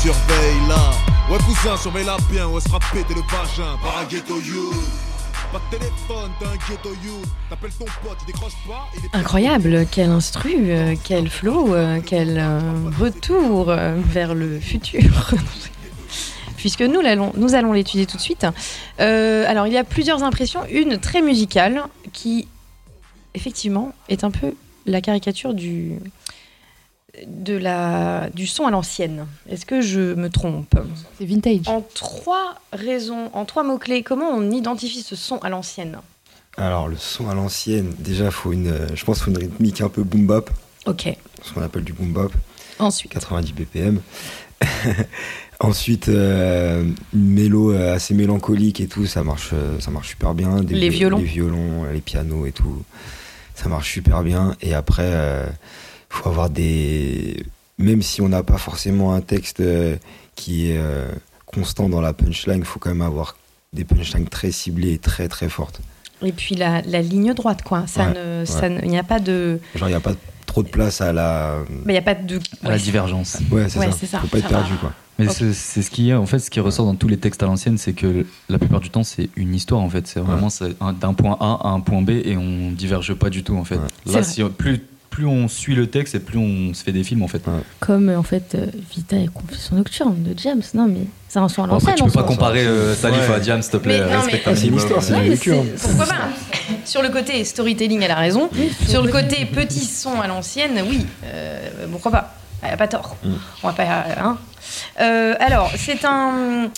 Surveille-la. 0.00 0.90
Ouais, 1.30 1.38
cousin, 1.44 1.76
surveille-la 1.76 2.16
bien, 2.30 2.46
ou 2.46 2.58
elle 2.58 2.62
sera 2.62 2.78
pété 2.92 3.14
le 3.14 3.22
vagin 3.22 3.76
par 3.82 3.98
un 3.98 4.04
ghetto 4.04 4.38
youth. 4.40 4.74
Pas 5.52 5.60
de 5.70 5.78
téléphone, 5.78 6.30
t'as 6.38 6.46
un 6.46 6.56
ghetto 6.68 6.90
youth. 7.02 7.26
T'appelles 7.50 7.72
ton 7.72 7.86
pote, 8.04 8.18
il 8.22 8.26
décroche 8.26 8.52
pas. 8.68 8.88
Il 8.96 9.04
est 9.04 9.16
Incroyable, 9.16 9.86
quel 9.90 10.10
instru, 10.10 10.54
euh, 10.56 10.94
quel 11.02 11.28
flow, 11.30 11.74
euh, 11.74 12.00
quel 12.04 12.38
euh, 12.38 12.60
retour 13.00 13.74
vers 13.74 14.34
le 14.34 14.60
futur. 14.60 15.02
Puisque 16.64 16.80
nous 16.80 17.02
l'allons- 17.02 17.34
nous 17.36 17.54
allons 17.54 17.74
l'étudier 17.74 18.06
tout 18.06 18.16
de 18.16 18.22
suite. 18.22 18.46
Euh, 18.98 19.44
alors, 19.46 19.66
il 19.66 19.74
y 19.74 19.76
a 19.76 19.84
plusieurs 19.84 20.22
impressions. 20.22 20.60
Une 20.70 20.96
très 20.96 21.20
musicale 21.20 21.82
qui, 22.14 22.48
effectivement, 23.34 23.92
est 24.08 24.24
un 24.24 24.30
peu 24.30 24.54
la 24.86 25.02
caricature 25.02 25.52
du, 25.52 25.96
de 27.26 27.54
la, 27.54 28.30
du 28.32 28.46
son 28.46 28.64
à 28.66 28.70
l'ancienne. 28.70 29.26
Est-ce 29.50 29.66
que 29.66 29.82
je 29.82 30.14
me 30.14 30.30
trompe? 30.30 30.74
C'est 31.18 31.26
vintage. 31.26 31.68
En 31.68 31.82
trois 31.82 32.54
raisons, 32.72 33.28
en 33.34 33.44
trois 33.44 33.62
mots-clés, 33.62 34.02
comment 34.02 34.30
on 34.30 34.50
identifie 34.50 35.02
ce 35.02 35.16
son 35.16 35.36
à 35.40 35.50
l'ancienne? 35.50 35.98
Alors, 36.56 36.88
le 36.88 36.96
son 36.96 37.28
à 37.28 37.34
l'ancienne, 37.34 37.92
déjà, 37.98 38.30
faut 38.30 38.52
une, 38.54 38.68
euh, 38.68 38.86
je 38.94 39.04
pense 39.04 39.18
qu'il 39.22 39.24
faut 39.34 39.38
une 39.38 39.46
rythmique 39.50 39.82
un 39.82 39.90
peu 39.90 40.02
boom 40.02 40.26
bap, 40.26 40.48
Ok. 40.86 41.14
ce 41.42 41.52
qu'on 41.52 41.60
appelle 41.60 41.84
du 41.84 41.92
boom 41.92 42.14
bap, 42.14 42.32
Ensuite. 42.78 43.12
90 43.12 43.52
BPM. 43.52 44.00
Ensuite, 45.60 46.08
euh, 46.08 46.84
une 47.14 47.30
mélo 47.30 47.72
euh, 47.72 47.94
assez 47.94 48.12
mélancolique 48.14 48.80
et 48.80 48.86
tout, 48.86 49.06
ça 49.06 49.22
marche, 49.22 49.50
euh, 49.52 49.78
ça 49.80 49.90
marche 49.90 50.08
super 50.10 50.34
bien. 50.34 50.60
Des 50.62 50.74
Les 50.74 50.88
vi- 50.88 50.98
violons. 50.98 51.18
Les 51.18 51.24
violons, 51.24 51.84
les 51.92 52.00
pianos 52.00 52.44
et 52.46 52.52
tout, 52.52 52.82
ça 53.54 53.68
marche 53.68 53.90
super 53.92 54.22
bien. 54.22 54.56
Et 54.60 54.74
après, 54.74 55.02
euh, 55.06 55.46
faut 56.10 56.28
avoir 56.28 56.50
des. 56.50 57.44
Même 57.78 58.02
si 58.02 58.20
on 58.20 58.28
n'a 58.28 58.42
pas 58.42 58.58
forcément 58.58 59.14
un 59.14 59.20
texte 59.20 59.60
euh, 59.60 59.96
qui 60.36 60.70
est 60.70 60.78
euh, 60.78 61.08
constant 61.46 61.88
dans 61.88 62.00
la 62.00 62.12
punchline, 62.12 62.58
il 62.58 62.64
faut 62.64 62.78
quand 62.78 62.90
même 62.90 63.02
avoir 63.02 63.36
des 63.72 63.84
punchlines 63.84 64.28
très 64.28 64.50
ciblées 64.52 64.92
et 64.94 64.98
très 64.98 65.28
très 65.28 65.48
fortes. 65.48 65.80
Et 66.22 66.32
puis 66.32 66.54
la, 66.54 66.80
la 66.82 67.02
ligne 67.02 67.34
droite, 67.34 67.62
quoi. 67.62 67.86
Ça 67.86 68.06
Ouais, 68.06 68.14
ne, 68.40 68.44
ça 68.44 68.68
ne- 68.68 68.80
il 68.82 68.88
n'y 68.90 68.98
a 68.98 69.02
pas 69.02 69.18
de, 69.18 69.58
Genre, 69.74 69.88
il 69.88 69.92
n'y 69.92 69.96
a 69.96 70.00
pas 70.00 70.14
trop 70.46 70.62
de 70.62 70.68
place 70.68 71.00
à 71.00 71.12
la. 71.12 71.58
mais 71.84 71.92
il 71.92 71.96
y 71.96 71.98
a 71.98 72.02
pas 72.02 72.14
de. 72.14 72.38
à 72.64 72.70
la 72.70 72.78
divergence. 72.78 73.38
Ouais, 73.50 73.68
c'est 73.68 73.78
Ouais, 73.78 73.90
ça. 73.90 74.20
Faut 74.20 74.26
pas 74.28 74.38
être 74.38 74.48
perdu, 74.48 74.74
quoi. 74.80 74.92
Mais 75.18 75.28
c'est 75.28 75.52
ce 75.82 75.90
qui 75.90 76.12
en 76.12 76.26
fait, 76.26 76.40
ce 76.40 76.50
qui 76.50 76.58
ressort 76.58 76.86
dans 76.86 76.96
tous 76.96 77.06
les 77.06 77.16
textes 77.18 77.40
à 77.42 77.46
l'ancienne, 77.46 77.78
c'est 77.78 77.92
que 77.92 78.26
la 78.48 78.58
plupart 78.58 78.80
du 78.80 78.90
temps, 78.90 79.04
c'est 79.04 79.30
une 79.36 79.54
histoire, 79.54 79.80
en 79.80 79.88
fait. 79.88 80.06
C'est 80.08 80.18
vraiment 80.20 80.50
c'est 80.50 80.74
un- 80.80 80.92
d'un 80.92 81.14
point 81.14 81.36
A 81.38 81.60
à 81.62 81.68
un 81.70 81.78
point 81.80 82.02
B 82.02 82.10
et 82.10 82.36
on 82.36 82.72
diverge 82.72 83.14
pas 83.14 83.30
du 83.30 83.44
tout, 83.44 83.56
en 83.56 83.62
fait. 83.64 83.78
Là, 84.06 84.22
si, 84.24 84.42
plus, 84.42 84.80
plus 85.14 85.26
on 85.26 85.46
suit 85.46 85.76
le 85.76 85.86
texte 85.86 86.16
et 86.16 86.18
plus 86.18 86.38
on 86.38 86.74
se 86.74 86.82
fait 86.82 86.90
des 86.90 87.04
films, 87.04 87.22
en 87.22 87.28
fait. 87.28 87.40
Comme 87.78 88.08
en 88.08 88.24
fait 88.24 88.56
euh, 88.56 88.66
Vita 88.92 89.16
et 89.16 89.28
Confession 89.32 89.76
Nocturne 89.76 90.20
de 90.24 90.36
James. 90.36 90.62
Non, 90.74 90.88
mais 90.88 91.06
c'est 91.28 91.38
un 91.38 91.48
son 91.48 91.62
à 91.62 91.66
Bon, 91.68 91.74
l'ancienne. 91.74 91.94
tu 91.94 92.02
en 92.02 92.06
peux 92.06 92.12
pas 92.14 92.24
comparer 92.24 92.66
euh, 92.66 92.96
Salif 92.96 93.28
Ouais. 93.28 93.34
à 93.36 93.38
Diam, 93.38 93.62
s'il 93.62 93.70
te 93.70 93.76
plaît. 93.76 94.02
C'est 94.56 94.66
une 94.66 94.74
histoire, 94.76 95.00
c'est 95.04 95.14
hein. 95.14 95.62
Pourquoi 95.80 96.06
pas 96.06 96.14
Sur 96.84 97.00
le 97.00 97.10
côté 97.10 97.44
storytelling, 97.44 98.02
elle 98.02 98.10
a 98.10 98.16
raison. 98.16 98.50
Sur 98.88 99.02
le 99.02 99.12
côté 99.12 99.44
petit 99.46 99.84
son 99.84 100.20
à 100.20 100.26
l'ancienne, 100.26 100.82
oui, 100.90 101.06
euh, 101.26 101.60
pourquoi 101.92 102.10
pas 102.10 102.34
Elle 102.62 102.72
a 102.72 102.76
pas 102.76 102.88
tort. 102.88 103.16
Mm. 103.22 103.28
On 103.62 103.66
va 103.68 103.72
pas. 103.72 103.84
hein. 104.20 104.36
Euh, 105.00 105.34
alors, 105.38 105.70
c'est 105.76 106.04
un. 106.04 106.70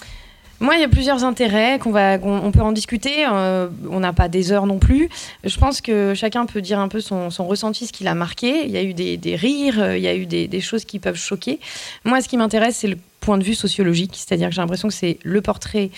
Moi, 0.60 0.76
il 0.76 0.80
y 0.80 0.84
a 0.84 0.88
plusieurs 0.88 1.24
intérêts 1.24 1.78
qu'on 1.78 1.90
va, 1.90 2.18
on 2.22 2.50
peut 2.50 2.62
en 2.62 2.72
discuter. 2.72 3.26
euh, 3.30 3.68
on 3.90 4.00
n'a 4.00 4.12
pas 4.12 4.28
des 4.28 4.52
heures 4.52 4.66
non 4.66 4.78
plus. 4.78 5.08
Je 5.44 5.58
pense 5.58 5.80
que 5.80 6.14
chacun 6.14 6.46
peut 6.46 6.62
dire 6.62 6.78
un 6.78 6.88
peu 6.88 7.00
son, 7.00 7.28
ressenti, 7.40 7.86
ce 7.86 7.92
qu'il 7.92 8.08
a 8.08 8.14
marqué. 8.14 8.64
Il 8.64 8.70
y 8.70 8.76
a 8.78 8.82
eu 8.82 8.94
des, 8.94 9.36
rires, 9.36 9.96
il 9.96 10.02
y 10.02 10.08
a 10.08 10.14
eu 10.14 10.26
des, 10.26 10.60
choses 10.60 10.84
qui 10.84 10.98
peuvent 10.98 11.16
choquer. 11.16 11.60
Moi, 12.04 12.20
ce 12.22 12.28
qui 12.28 12.36
m'intéresse, 12.36 12.76
c'est 12.76 12.88
le 12.88 12.98
point 13.20 13.38
de 13.38 13.44
vue 13.44 13.54
sociologique, 13.54 14.14
c'est-à-dire 14.14 14.48
que 14.48 14.54
j'ai 14.54 14.60
l'impression 14.60 14.88
que 14.88 14.94
c'est 14.94 15.18
le 15.24 15.42
portrait 15.42 15.90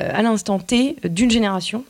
euh, 0.00 0.10
à 0.14 0.22
l'instant 0.22 0.58
T 0.58 0.96
d'une 1.04 1.30
génération. 1.30 1.84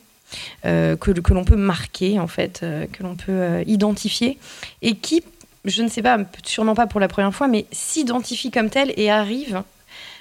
euh, 0.65 0.97
que, 0.97 1.11
l'on 1.33 1.45
peut 1.45 1.55
marquer 1.55 2.19
en 2.19 2.27
fait, 2.27 2.65
que 2.91 3.03
l'on 3.03 3.15
peut 3.15 3.63
identifier 3.65 4.37
et 4.81 4.95
qui, 4.95 5.23
je 5.63 5.81
ne 5.81 5.87
sais 5.87 6.01
pas, 6.01 6.17
sûrement 6.43 6.75
pas 6.75 6.87
pour 6.87 6.99
la 6.99 7.07
première 7.07 7.33
fois, 7.33 7.47
mais 7.47 7.65
s'identifie 7.71 8.51
comme 8.51 8.69
tel 8.69 8.93
et 8.97 9.09
arrive, 9.09 9.63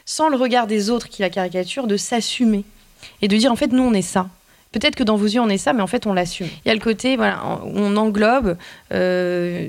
sans 0.06 0.30
le 0.30 0.36
regard 0.36 0.66
des 0.66 0.88
autres 0.88 1.08
qui 1.08 1.20
la 1.20 1.28
caricaturent, 1.28 1.86
de 1.86 1.98
s'assumer 1.98 2.64
et 3.20 3.28
de 3.28 3.36
dire 3.36 3.52
en 3.52 3.56
fait 3.56 3.72
nous 3.72 3.82
on 3.82 3.92
est 3.92 4.02
ça. 4.02 4.28
Peut-être 4.72 4.94
que 4.94 5.04
dans 5.04 5.16
vos 5.16 5.26
yeux 5.26 5.40
on 5.40 5.48
est 5.48 5.58
ça, 5.58 5.72
mais 5.74 5.82
en 5.82 5.86
fait 5.86 6.06
on 6.06 6.14
l'assume. 6.14 6.48
Il 6.64 6.68
y 6.68 6.70
a 6.70 6.74
le 6.74 6.80
côté 6.80 7.16
voilà, 7.16 7.42
on 7.64 7.96
englobe 7.96 8.56
euh, 8.92 9.68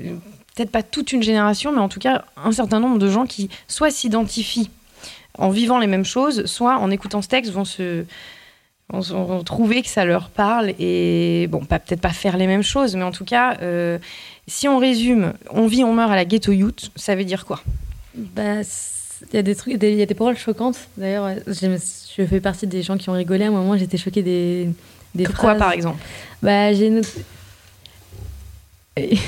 peut-être 0.54 0.70
pas 0.70 0.82
toute 0.82 1.12
une 1.12 1.22
génération, 1.22 1.72
mais 1.72 1.80
en 1.80 1.88
tout 1.88 2.00
cas 2.00 2.24
un 2.42 2.52
certain 2.52 2.80
nombre 2.80 2.98
de 2.98 3.10
gens 3.10 3.26
qui 3.26 3.50
soit 3.66 3.90
s'identifient 3.90 4.70
en 5.36 5.50
vivant 5.50 5.78
les 5.78 5.86
mêmes 5.86 6.04
choses, 6.04 6.46
soit 6.46 6.78
en 6.78 6.90
écoutant 6.90 7.20
ce 7.20 7.28
texte 7.28 7.52
vont 7.52 7.64
se 7.64 8.04
vont, 8.90 9.42
trouver 9.44 9.82
que 9.82 9.88
ça 9.88 10.04
leur 10.04 10.30
parle 10.30 10.72
et 10.78 11.46
bon, 11.50 11.64
pas 11.64 11.78
peut-être 11.78 12.00
pas 12.00 12.10
faire 12.10 12.36
les 12.36 12.46
mêmes 12.46 12.62
choses, 12.62 12.96
mais 12.96 13.04
en 13.04 13.10
tout 13.10 13.24
cas, 13.24 13.56
euh, 13.60 13.98
si 14.46 14.68
on 14.68 14.78
résume, 14.78 15.34
on 15.50 15.66
vit, 15.66 15.84
on 15.84 15.92
meurt 15.92 16.10
à 16.10 16.16
la 16.16 16.24
ghetto 16.24 16.52
youth, 16.52 16.90
ça 16.96 17.14
veut 17.14 17.24
dire 17.24 17.44
quoi? 17.44 17.60
Bah, 18.14 18.62
il 19.32 19.36
y 19.36 19.38
a 19.38 19.42
des 19.42 19.54
trucs, 19.54 19.76
des- 19.76 19.92
il 19.92 19.98
y 19.98 20.02
a 20.02 20.06
des 20.06 20.14
paroles 20.14 20.36
choquantes. 20.36 20.78
D'ailleurs, 20.96 21.30
je, 21.46 21.52
je 22.16 22.26
fais 22.26 22.40
partie 22.40 22.66
des 22.66 22.82
gens 22.82 22.96
qui 22.96 23.08
ont 23.10 23.14
rigolé. 23.14 23.44
À 23.44 23.48
un 23.48 23.50
moment, 23.50 23.76
j'étais 23.76 23.96
choquée 23.98 24.22
des, 24.22 24.68
des 25.14 25.24
Que 25.24 25.32
phrases. 25.32 25.40
Quoi 25.40 25.54
par 25.56 25.72
exemple? 25.72 25.98
Bah, 26.42 26.72
j'ai 26.72 26.90
noté. 26.90 27.08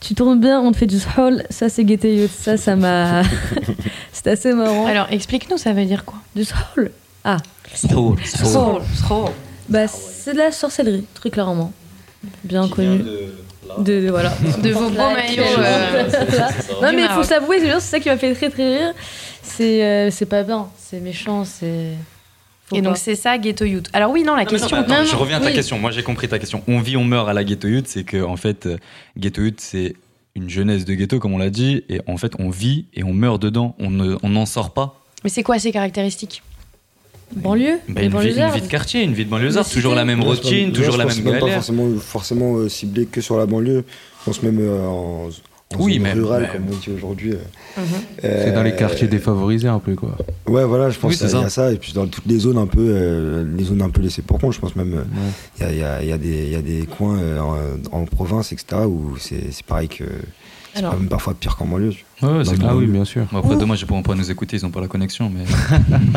tu 0.00 0.14
tournes 0.14 0.40
bien, 0.40 0.60
on 0.60 0.72
te 0.72 0.76
fait 0.78 0.86
du 0.86 0.98
hall, 1.16 1.44
ça 1.50 1.68
c'est 1.68 1.84
Ghetto 1.84 2.08
Youth. 2.08 2.30
Ça, 2.30 2.56
ça 2.56 2.74
m'a. 2.76 3.22
c'est 4.12 4.28
assez 4.28 4.52
marrant. 4.52 4.86
Alors, 4.86 5.06
explique-nous, 5.10 5.58
ça 5.58 5.72
veut 5.72 5.84
dire 5.84 6.04
quoi? 6.04 6.18
Du 6.34 6.42
hall 6.76 6.90
Ah, 7.24 7.36
Soul. 7.74 8.16
bah 9.68 9.86
c'est 9.88 10.32
de 10.32 10.38
la 10.38 10.52
sorcellerie, 10.52 11.04
très 11.14 11.30
clairement. 11.30 11.72
Bien 12.44 12.68
connu. 12.68 12.98
De, 12.98 13.34
de- 13.78 14.08
voilà. 14.10 14.30
De 14.62 14.70
vos 14.70 14.88
beaux 14.90 14.96
maillots. 14.96 15.42
euh, 15.58 16.04
non 16.82 16.92
mais 16.94 17.02
il 17.02 17.08
faut 17.08 17.22
s'avouer, 17.22 17.60
c'est 17.60 17.80
ça 17.80 18.00
qui 18.00 18.08
m'a 18.08 18.16
fait 18.16 18.34
très 18.34 18.50
très 18.50 18.78
rire. 18.78 18.94
C'est 19.42 19.84
euh, 19.84 20.10
c'est 20.10 20.26
pas 20.26 20.42
bien, 20.42 20.68
c'est 20.78 21.00
méchant, 21.00 21.44
c'est. 21.44 21.92
Et 22.74 22.80
donc, 22.80 22.96
c'est 22.96 23.16
ça, 23.16 23.36
Ghetto 23.36 23.66
Youth. 23.66 23.88
Alors, 23.92 24.10
oui, 24.12 24.22
non, 24.22 24.34
la 24.34 24.44
Non, 24.44 24.50
mais 24.50 24.56
non, 24.56 24.58
question. 24.60 24.76
mais 24.78 24.82
attends, 24.84 25.02
non, 25.02 25.04
je 25.04 25.14
reviens 25.16 25.36
à 25.36 25.40
ta 25.40 25.46
oui. 25.48 25.52
question. 25.52 25.78
Moi, 25.78 25.90
j'ai 25.90 26.02
compris 26.02 26.26
ta 26.26 26.38
question. 26.38 26.62
On 26.66 26.78
vit, 26.80 26.96
on 26.96 27.04
meurt 27.04 27.28
à 27.28 27.34
la 27.34 27.44
ghetto 27.44 27.68
youth. 27.68 27.86
C'est 27.86 28.02
que, 28.04 28.22
en 28.24 28.36
fait, 28.38 28.64
euh, 28.64 28.78
ghetto 29.18 29.42
youth, 29.42 29.60
c'est 29.60 29.94
une 30.34 30.48
jeunesse 30.48 30.86
de 30.86 30.94
ghetto, 30.94 31.18
comme 31.18 31.34
on 31.34 31.38
l'a 31.38 31.50
dit. 31.50 31.84
Et 31.90 32.00
en 32.06 32.16
fait, 32.16 32.32
on 32.38 32.48
vit 32.48 32.86
et 32.94 33.04
on 33.04 33.12
meurt 33.12 33.42
dedans. 33.42 33.74
On 33.78 33.90
ne- 33.90 34.16
on 34.22 34.30
n'en 34.30 34.46
sort 34.46 34.70
pas. 34.72 34.98
Mais 35.22 35.28
c'est 35.28 35.42
quoi 35.42 35.58
ces 35.58 35.70
caractéristiques? 35.70 36.42
Banlieue 37.36 37.78
Bah, 37.88 37.94
une, 37.94 37.98
vie, 38.00 38.04
une 38.06 38.12
banlieusards. 38.12 38.52
vie 38.54 38.60
de 38.62 38.66
quartier, 38.66 39.02
une 39.02 39.12
vie 39.14 39.24
de 39.24 39.30
banlieusard. 39.30 39.68
Toujours 39.68 39.94
la 39.94 40.04
même 40.04 40.20
Ouais, 40.20 40.34
c'est 40.34 40.42
pas- 40.42 40.48
routine, 40.48 40.72
toujours 40.72 40.96
la 40.96 41.06
même 41.06 41.16
même 41.22 41.24
pas 41.34 41.40
galère. 41.40 41.54
forcément, 41.56 41.88
forcément 41.98 42.56
euh, 42.56 42.68
ciblé 42.68 43.06
que 43.06 43.20
sur 43.20 43.36
la 43.38 43.46
banlieue. 43.46 43.84
Je 44.20 44.24
pense 44.26 44.42
même 44.42 44.58
euh, 44.60 44.86
en, 44.86 45.28
en 45.74 45.78
Oui, 45.82 45.94
zone 45.94 46.02
même, 46.02 46.18
rurale, 46.18 46.42
même. 46.42 46.50
comme 46.52 46.64
on 46.72 46.76
dit 46.76 46.90
aujourd'hui. 46.96 47.32
euh. 47.32 47.36
Mhm. 47.78 47.84
C'est 48.20 48.52
dans 48.52 48.62
les 48.62 48.72
Euh, 48.72 48.76
quartiers 48.76 49.08
défavorisés 49.08 49.68
un 49.68 49.78
peu, 49.78 49.94
quoi. 49.94 50.16
Ouais, 50.46 50.64
voilà, 50.64 50.90
je 50.90 50.98
pense 50.98 51.12
Oui, 51.12 51.16
qu'il 51.18 51.26
y 51.30 51.42
a 51.42 51.48
ça. 51.48 51.72
Et 51.72 51.76
puis 51.76 51.92
dans 51.92 52.06
toutes 52.06 52.26
les 52.26 52.38
zones 52.40 52.58
un 52.58 52.66
peu, 52.66 52.84
euh, 52.86 53.44
les 53.56 53.64
zones 53.64 53.82
un 53.82 53.90
peu 53.90 54.02
laissées 54.02 54.22
pour 54.22 54.38
compte, 54.38 54.52
je 54.52 54.60
pense 54.60 54.76
même, 54.76 54.92
euh, 54.94 55.64
Ouais. 55.66 55.72
il 55.72 55.78
y, 55.78 55.82
a, 55.82 56.02
il 56.02 56.08
y 56.08 56.08
a- 56.08 56.08
il 56.08 56.08
y 56.08 56.12
a 56.12 56.18
des- 56.18 56.44
il 56.46 56.52
y 56.52 56.56
a 56.56 56.62
des 56.62 56.86
coins 56.86 57.18
euh, 57.18 57.38
en, 57.40 57.56
en 58.00 58.04
province, 58.04 58.52
etc., 58.52 58.82
où 58.86 59.16
c'est 59.18 59.40
pareil 59.66 59.88
que. 59.88 60.04
C'est 60.74 60.78
Alors, 60.78 60.94
même 60.98 61.08
parfois 61.08 61.34
pire 61.34 61.56
qu'en 61.56 61.66
banlieue. 61.66 61.90
Ouais, 62.22 62.44
c'est. 62.44 62.54
Ah 62.64 62.74
oui, 62.74 62.86
bien 62.86 63.04
sûr. 63.04 63.26
Bon, 63.30 63.38
après, 63.40 63.54
Ouh. 63.56 63.58
dommage, 63.58 63.80
ils 63.82 63.86
pourront 63.86 64.02
pas 64.02 64.14
nous 64.14 64.30
écouter, 64.30 64.56
ils 64.56 64.64
ont 64.64 64.70
pas 64.70 64.80
la 64.80 64.88
connexion. 64.88 65.30
Mais 65.30 65.44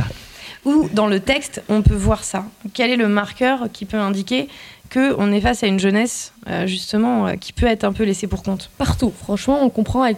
où 0.66 0.90
dans 0.94 1.08
le 1.08 1.20
texte, 1.20 1.64
on 1.70 1.82
peut 1.82 1.96
voir 1.96 2.24
ça 2.24 2.46
Quel 2.74 2.92
est 2.92 2.96
le 2.98 3.08
marqueur 3.08 3.68
qui 3.72 3.86
peut 3.86 3.98
indiquer 3.98 4.50
qu'on 4.94 5.32
est 5.32 5.42
face 5.42 5.64
à 5.64 5.68
une 5.68 5.80
jeunesse, 5.80 6.34
euh, 6.48 6.68
justement, 6.68 7.28
euh, 7.28 7.34
qui 7.36 7.54
peut 7.54 7.66
être 7.66 7.84
un 7.84 7.94
peu 7.94 8.04
laissée 8.04 8.28
pour 8.28 8.44
compte? 8.44 8.70
Partout, 8.78 9.12
franchement, 9.24 9.60
on 9.64 9.70
comprend 9.70 10.04
avec... 10.04 10.18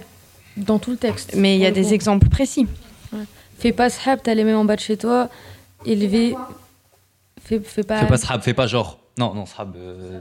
dans 0.58 0.80
tout 0.80 0.92
le 0.92 0.98
texte. 0.98 1.34
Mais 1.36 1.56
il 1.56 1.62
y 1.62 1.66
a 1.66 1.72
des 1.72 1.94
exemples 1.94 2.28
précis. 2.30 2.68
Fais 3.60 3.72
pas 3.72 3.90
sahab, 3.90 4.20
t'as 4.24 4.34
les 4.36 4.44
mêmes 4.44 4.58
en 4.58 4.66
bas 4.66 4.76
de 4.76 4.82
chez 4.82 4.98
toi. 4.98 5.30
Élevé. 5.86 6.36
Fais, 7.44 7.60
fais 7.60 7.84
pas. 7.84 8.00
fais 8.02 8.08
pas 8.08 8.18
sahab, 8.18 8.42
fais 8.42 8.54
pas 8.54 8.68
genre. 8.68 9.00
Non, 9.18 9.34
non, 9.34 9.46
sahab. 9.46 9.76
euh, 9.76 10.20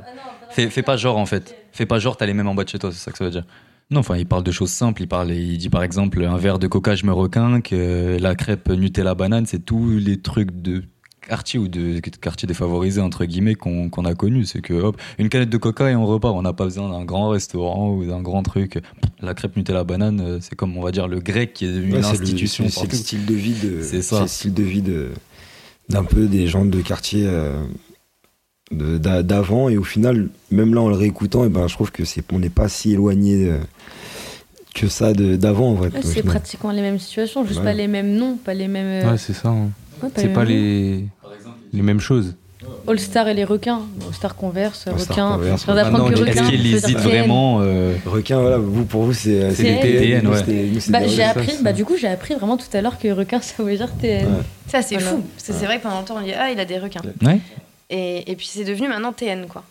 Fais, 0.51 0.71
fais 0.71 0.83
pas 0.83 0.97
genre 0.97 1.19
en 1.19 1.27
fait. 1.27 1.55
Fais 1.73 1.85
pas 1.87 1.99
genre, 1.99 2.17
t'as 2.17 2.25
les 2.25 2.33
mêmes 2.35 2.49
en 2.49 2.55
bas 2.55 2.65
de 2.65 2.69
chez 2.71 2.79
toi, 2.79 2.91
c'est 2.93 2.99
ça 2.99 3.11
que 3.13 3.19
ça 3.19 3.25
veut 3.25 3.31
dire. 3.31 3.45
Non, 3.91 4.01
enfin, 4.01 4.17
il 4.17 4.27
parle 4.27 4.43
de 4.43 4.51
choses 4.51 4.71
simples. 4.71 5.03
Il, 5.03 5.09
parle, 5.09 5.31
il 5.31 5.59
dit 5.59 5.69
par 5.69 5.83
exemple 5.85 6.23
un 6.25 6.37
verre 6.37 6.59
de 6.59 6.67
coca, 6.67 6.97
je 6.97 7.07
me 7.07 7.13
requinque, 7.13 7.73
euh, 7.73 8.19
la 8.19 8.35
crêpe 8.35 8.69
Nutella 8.69 9.15
banane, 9.15 9.47
c'est 9.47 9.65
tous 9.65 9.91
les 9.99 10.21
trucs 10.21 10.61
de 10.61 10.83
quartier 11.21 11.59
ou 11.59 11.67
de 11.69 11.99
quartier 12.21 12.47
défavorisé 12.47 13.01
entre 13.01 13.25
guillemets 13.25 13.55
qu'on 13.55 13.89
a 14.05 14.15
connu. 14.15 14.45
C'est 14.45 14.61
que 14.61 14.75
hop, 14.75 15.01
une 15.19 15.29
canette 15.29 15.51
de 15.51 15.57
coca 15.57 15.89
et 15.91 15.95
on 15.95 16.05
repart. 16.05 16.35
On 16.35 16.43
n'a 16.43 16.53
pas 16.53 16.65
besoin 16.65 16.89
d'un 16.91 17.05
grand 17.05 17.29
restaurant 17.29 17.93
ou 17.95 18.05
d'un 18.05 18.23
grand 18.23 18.43
truc. 18.43 18.81
La 19.21 19.35
crêpe 19.35 19.57
Nutella 19.57 19.85
banane, 19.85 20.21
euh, 20.21 20.39
c'est 20.41 20.57
comme 20.57 20.77
on 20.77 20.83
va 20.83 20.91
dire 20.91 21.07
le 21.07 21.21
grec 21.21 21.53
qui 21.55 21.67
est 21.67 21.69
Ouais, 21.69 21.77
une 21.85 22.03
c'est 22.03 22.15
le- 22.17 22.23
institution. 22.23 22.67
C'est 22.69 22.91
le 22.91 22.97
style 22.97 23.25
de 23.25 23.35
vie 23.35 23.55
de. 23.55 23.83
C'est 23.83 24.03
ça. 24.03 24.17
c'est 24.17 24.23
le 24.23 24.29
style 24.29 24.55
de 24.55 24.63
vie 24.65 24.83
d'un 25.89 26.05
peu 26.05 26.27
des 26.27 26.49
gens 26.49 26.65
de 26.65 26.81
quartier 26.81 27.23
euh, 27.27 27.63
d'avant 28.73 29.69
et 29.69 29.77
au 29.77 29.85
final, 29.85 30.29
même 30.51 30.75
là 30.75 30.81
en 30.83 30.89
le 30.89 30.97
réécoutant, 30.97 31.45
et 31.45 31.49
ben 31.49 31.69
je 31.69 31.75
trouve 31.75 31.93
que 31.93 32.05
c'est 32.05 32.23
on 32.33 32.39
n'est 32.39 32.49
pas 32.51 32.69
si 32.69 32.93
éloigné 32.93 33.47
euh, 33.49 33.59
que 34.75 34.89
ça 34.89 35.13
d'avant 35.13 35.71
en. 35.71 35.77
Ouais, 35.77 35.89
au 35.89 36.03
c'est 36.03 36.23
pratiquement 36.23 36.73
les 36.73 36.83
mêmes 36.83 36.99
situations, 36.99 37.47
juste 37.47 37.61
Ouais. 37.61 37.65
pas 37.67 37.73
les 37.73 37.87
mêmes 37.87 38.13
noms, 38.15 38.37
pas 38.37 38.55
les 38.55 38.69
mêmes. 38.69 39.05
euh, 39.07 39.13
Ouais, 39.13 39.19
c'est 39.19 39.33
ça. 39.35 39.49
hein. 39.51 39.71
ouais, 40.03 40.09
C'est 40.17 40.29
pas 40.33 40.45
les... 40.45 41.05
les 41.73 41.83
mêmes 41.83 42.01
choses. 42.01 42.35
All 42.89 42.99
Star 42.99 43.27
et 43.29 43.35
les 43.35 43.45
requins. 43.45 43.83
All 44.07 44.15
Star 44.15 44.35
Converse, 44.37 44.87
All 44.89 44.99
Star 44.99 45.39
requins. 45.39 45.55
Est-ce 45.55 45.65
qu'il 45.65 46.35
ça 46.35 46.43
veut 46.51 46.55
hésite 46.55 46.87
dire 46.87 46.97
TN. 47.03 47.05
vraiment 47.09 47.59
euh, 47.61 47.95
Requin, 48.05 48.41
voilà, 48.41 48.59
vous 48.59 48.85
pour 48.85 49.03
vous 49.03 49.13
c'est 49.13 49.53
C'est 49.55 49.63
des 49.63 49.81
TN, 50.21 50.27
ouais. 50.27 50.71
Bah, 50.89 50.99
j'ai 51.07 51.23
appris, 51.23 51.53
bah, 51.63 51.73
du 51.73 51.85
coup, 51.85 51.95
j'ai 51.97 52.09
appris 52.09 52.35
vraiment 52.35 52.57
tout 52.57 52.67
à 52.73 52.81
l'heure 52.81 52.99
que 52.99 53.09
requin, 53.09 53.41
ça 53.41 53.63
veut 53.63 53.77
dire 53.77 53.93
TN. 53.97 54.27
Ça, 54.67 54.83
c'est 54.83 54.99
fou. 54.99 55.23
Parce 55.37 55.47
que 55.49 55.53
c'est 55.53 55.67
vrai 55.67 55.79
que 55.79 55.85
pendant 55.85 55.97
longtemps, 55.99 56.17
on 56.21 56.25
dit 56.25 56.33
Ah, 56.37 56.51
il 56.51 56.59
a 56.59 56.65
des 56.65 56.79
requins. 56.79 57.01
Ouais. 57.25 57.39
Et, 57.91 58.31
et 58.31 58.37
puis, 58.37 58.47
c'est 58.51 58.65
devenu 58.65 58.89
maintenant 58.89 59.13
TN, 59.13 59.47
quoi. 59.49 59.63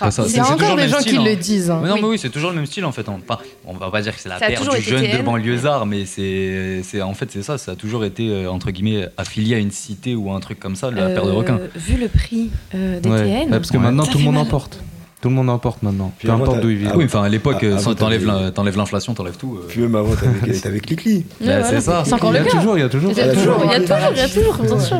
Bah, 0.00 0.12
ça- 0.12 0.22
Il 0.22 0.28
y 0.28 0.34
c'est 0.34 0.40
encore 0.42 0.76
des 0.76 0.86
gens 0.88 1.00
style, 1.00 1.10
qui 1.14 1.18
hein. 1.18 1.24
le 1.24 1.34
disent. 1.34 1.70
hein. 1.72 1.80
Mais 1.82 1.88
non, 1.88 1.94
Oui. 1.96 2.00
mais 2.02 2.08
oui, 2.10 2.18
c'est 2.20 2.28
toujours 2.30 2.50
le 2.50 2.56
même 2.56 2.66
style 2.66 2.84
en 2.84 2.92
fait. 2.92 3.08
Enfin, 3.08 3.38
on 3.66 3.72
va 3.72 3.90
pas 3.90 4.00
dire 4.00 4.14
que 4.14 4.20
c'est 4.20 4.28
la 4.28 4.36
paire 4.38 4.60
du 4.60 4.80
jeune 4.80 5.02
de 5.02 5.06
TN. 5.08 5.24
banlieusard, 5.24 5.86
mais 5.86 6.06
c'est, 6.06 6.82
c'est 6.84 7.02
en 7.02 7.14
fait 7.14 7.28
c'est 7.32 7.42
ça. 7.42 7.58
Ça 7.58 7.72
a 7.72 7.74
toujours 7.74 8.04
été 8.04 8.28
euh, 8.30 8.48
entre 8.48 8.70
guillemets 8.70 9.08
affilié 9.16 9.56
à 9.56 9.58
une 9.58 9.72
cité 9.72 10.14
ou 10.14 10.30
un 10.30 10.38
truc 10.38 10.60
comme 10.60 10.76
ça, 10.76 10.92
la 10.92 11.08
paire 11.08 11.24
de 11.24 11.30
Euh, 11.30 11.34
requins. 11.34 11.58
Vu 11.74 11.96
le 11.96 12.06
prix 12.06 12.50
euh, 12.76 13.00
des 13.00 13.08
Ouais. 13.10 13.24
TN. 13.24 13.50
Ouais, 13.50 13.58
parce 13.58 13.72
que 13.72 13.76
Ouais. 13.76 13.82
maintenant, 13.82 14.04
Ça 14.04 14.12
tout 14.12 14.18
le 14.18 14.24
monde 14.24 14.34
mal. 14.34 14.44
en 14.44 14.46
porte. 14.46 14.78
Tout 15.20 15.30
le 15.30 15.34
monde 15.34 15.50
en 15.50 15.58
porte 15.58 15.82
maintenant. 15.82 16.12
Puis 16.16 16.28
Peu 16.28 16.32
importe 16.34 16.60
d'où 16.60 16.70
il 16.70 16.76
vient. 16.76 16.90
ah 16.94 16.96
oui, 16.96 17.06
enfin 17.06 17.24
à 17.24 17.28
l'époque, 17.28 17.56
Ah, 17.62 17.64
euh, 17.64 18.50
t'enlèves, 18.52 18.76
l'inflation, 18.76 19.14
t'enlèves 19.14 19.36
tout. 19.36 19.56
euh. 19.56 19.66
Puis 19.68 19.80
même 19.80 19.96
avant, 19.96 20.14
t'avais. 20.14 20.48
Ouais, 20.48 21.20
Bah, 21.40 21.64
c'est 21.64 21.80
ça. 21.80 22.04
Il 22.06 22.28
y 22.28 22.32
le 22.34 22.38
a 22.38 22.44
cas. 22.44 22.50
toujours, 22.52 22.78
il 22.78 22.82
y 22.82 22.84
a 22.84 22.88
toujours. 22.88 23.10
Il 23.10 23.18
y 23.18 23.20
a 23.20 23.34
toujours, 23.34 23.60
il 23.64 23.70
y 23.72 23.74
a 23.74 23.80
toujours. 23.80 23.96
toujours, 23.96 24.12
il 24.12 24.16
y 24.16 24.20
a 24.20 24.28
toujours, 24.28 24.54
bien 24.58 24.78
sûr. 24.78 24.98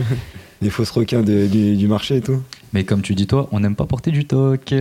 Les 0.60 0.70
fausses 0.70 0.90
requins 0.90 1.22
de- 1.22 1.46
du, 1.46 1.76
du 1.76 1.86
marché 1.88 2.16
et 2.16 2.20
tout. 2.20 2.42
Mais 2.72 2.84
comme 2.84 3.00
tu 3.02 3.14
dis 3.14 3.26
toi, 3.26 3.48
on 3.52 3.60
n'aime 3.60 3.76
pas 3.76 3.86
porter 3.86 4.10
du 4.10 4.24
toc. 4.24 4.74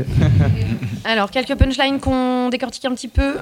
Alors, 1.05 1.31
quelques 1.31 1.55
punchlines 1.55 1.99
qu'on 1.99 2.49
décortique 2.49 2.85
un 2.85 2.93
petit 2.95 3.07
peu. 3.07 3.35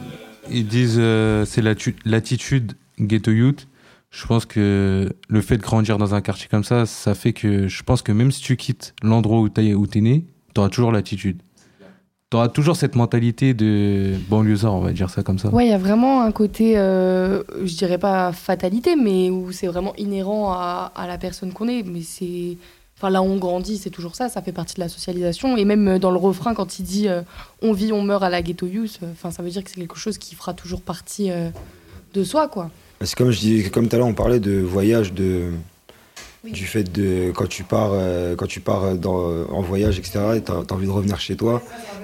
Ils 0.52 0.68
disent 0.68 0.98
euh, 1.00 1.46
c'est 1.46 1.62
l'attitude 2.06 2.74
ghetto 3.00 3.32
youth. 3.32 3.68
Je 4.12 4.26
pense 4.28 4.46
que 4.46 5.12
le 5.28 5.42
fait 5.42 5.58
de 5.58 5.62
grandir 5.62 5.98
dans 5.98 6.14
un 6.16 6.22
quartier 6.22 6.48
comme 6.50 6.64
ça, 6.64 6.86
ça 6.86 7.16
fait 7.16 7.34
que 7.34 7.68
je 7.68 7.84
pense 7.84 8.02
que 8.02 8.12
même 8.12 8.32
si 8.32 8.42
tu 8.42 8.56
quittes 8.56 8.94
l'endroit 9.02 9.40
où 9.42 9.50
t'es 9.50 9.74
où 9.74 9.88
t'es 9.88 10.00
né, 10.02 10.26
t'auras 10.54 10.70
toujours 10.70 10.92
l'attitude. 10.92 11.42
T'auras 12.36 12.50
toujours 12.50 12.76
cette 12.76 12.96
mentalité 12.96 13.54
de 13.54 14.12
banlieusard, 14.28 14.74
on 14.74 14.82
va 14.82 14.92
dire 14.92 15.10
ça 15.10 15.24
comme 15.24 15.40
ça. 15.40 15.48
Ouais, 15.52 15.68
il 15.68 15.70
y 15.70 15.74
a 15.74 15.78
vraiment 15.78 16.22
un 16.22 16.34
côté, 16.34 16.78
euh, 16.78 17.44
je 17.64 17.78
dirais 17.78 17.98
pas 17.98 18.34
fatalité, 18.34 18.98
mais 18.98 19.30
où 19.30 19.54
c'est 19.54 19.68
vraiment 19.68 19.96
inhérent 19.96 20.52
à, 20.52 20.92
à 20.98 21.08
la 21.08 21.18
personne 21.18 21.54
qu'on 21.54 21.70
est. 21.70 21.84
Mais 21.84 22.02
c'est. 22.02 22.58
Enfin, 22.98 23.10
là 23.10 23.22
où 23.22 23.26
on 23.26 23.38
grandit, 23.38 23.78
c'est 23.78 23.90
toujours 23.90 24.16
ça, 24.16 24.28
ça 24.28 24.42
fait 24.42 24.52
partie 24.52 24.76
de 24.76 24.82
la 24.82 24.90
socialisation. 24.90 25.56
Et 25.56 25.64
même 25.64 25.98
dans 25.98 26.12
le 26.12 26.18
refrain, 26.18 26.54
quand 26.54 26.78
il 26.78 26.84
dit 26.84 27.08
euh, 27.08 27.22
on 27.62 27.72
vit, 27.72 27.94
on 27.94 28.02
meurt 28.02 28.22
à 28.22 28.30
la 28.30 28.42
ghetto 28.42 28.68
youth, 28.68 29.00
euh, 29.02 29.14
enfin, 29.14 29.32
ça 29.32 29.42
veut 29.42 29.50
dire 29.50 29.64
que 29.64 29.70
c'est 29.70 29.80
quelque 29.80 29.98
chose 29.98 30.18
qui 30.18 30.36
fera 30.36 30.54
toujours 30.54 30.82
partie 30.82 31.32
euh, 31.32 31.48
de 32.14 32.26
soi, 32.26 32.50
quoi. 32.50 32.70
C'est 33.00 33.16
comme 33.16 33.32
je 33.32 33.40
disais, 33.40 33.70
comme 33.70 33.88
tout 33.88 33.96
à 33.96 34.00
l'heure, 34.00 34.08
on 34.08 34.14
parlait 34.14 34.42
de 34.42 34.60
voyage, 34.60 35.14
de 35.14 35.52
du 36.52 36.66
fait 36.66 36.84
de 36.84 37.32
quand 37.36 37.48
tu 37.48 37.64
pars, 37.64 37.92
euh, 37.94 38.36
quand 38.36 38.48
tu 38.48 38.60
pars 38.60 38.96
dans, 38.96 39.46
en 39.50 39.62
voyage, 39.62 39.98
etc. 40.00 40.20
Et 40.38 40.42
t'as 40.42 40.54
as 40.62 40.74
envie 40.74 40.86
de 40.88 40.92
revenir 40.92 41.20
chez 41.20 41.36
toi, 41.36 41.62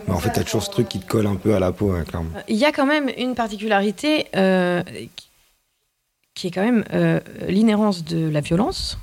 mais 0.07 0.13
en 0.13 0.19
fait 0.19 0.29
t'as 0.31 0.43
toujours 0.43 0.63
ce 0.63 0.69
truc 0.69 0.89
qui 0.89 1.00
te 1.00 1.07
colle 1.07 1.27
un 1.27 1.36
peu 1.36 1.53
à 1.55 1.60
la 1.60 1.71
peau, 1.71 1.91
hein, 1.91 2.03
clairement. 2.03 2.29
Il 2.48 2.55
y 2.57 2.65
a 2.65 2.71
quand 2.71 2.86
même 2.86 3.10
une 3.17 3.36
particularité 3.36 4.25
euh, 4.36 4.83
qui- 6.36 6.48
est 6.48 6.51
quand 6.51 6.63
même 6.63 6.83
euh, 6.93 7.19
l'inhérence 7.48 8.03
de 8.03 8.27
la 8.29 8.41
violence, 8.41 8.98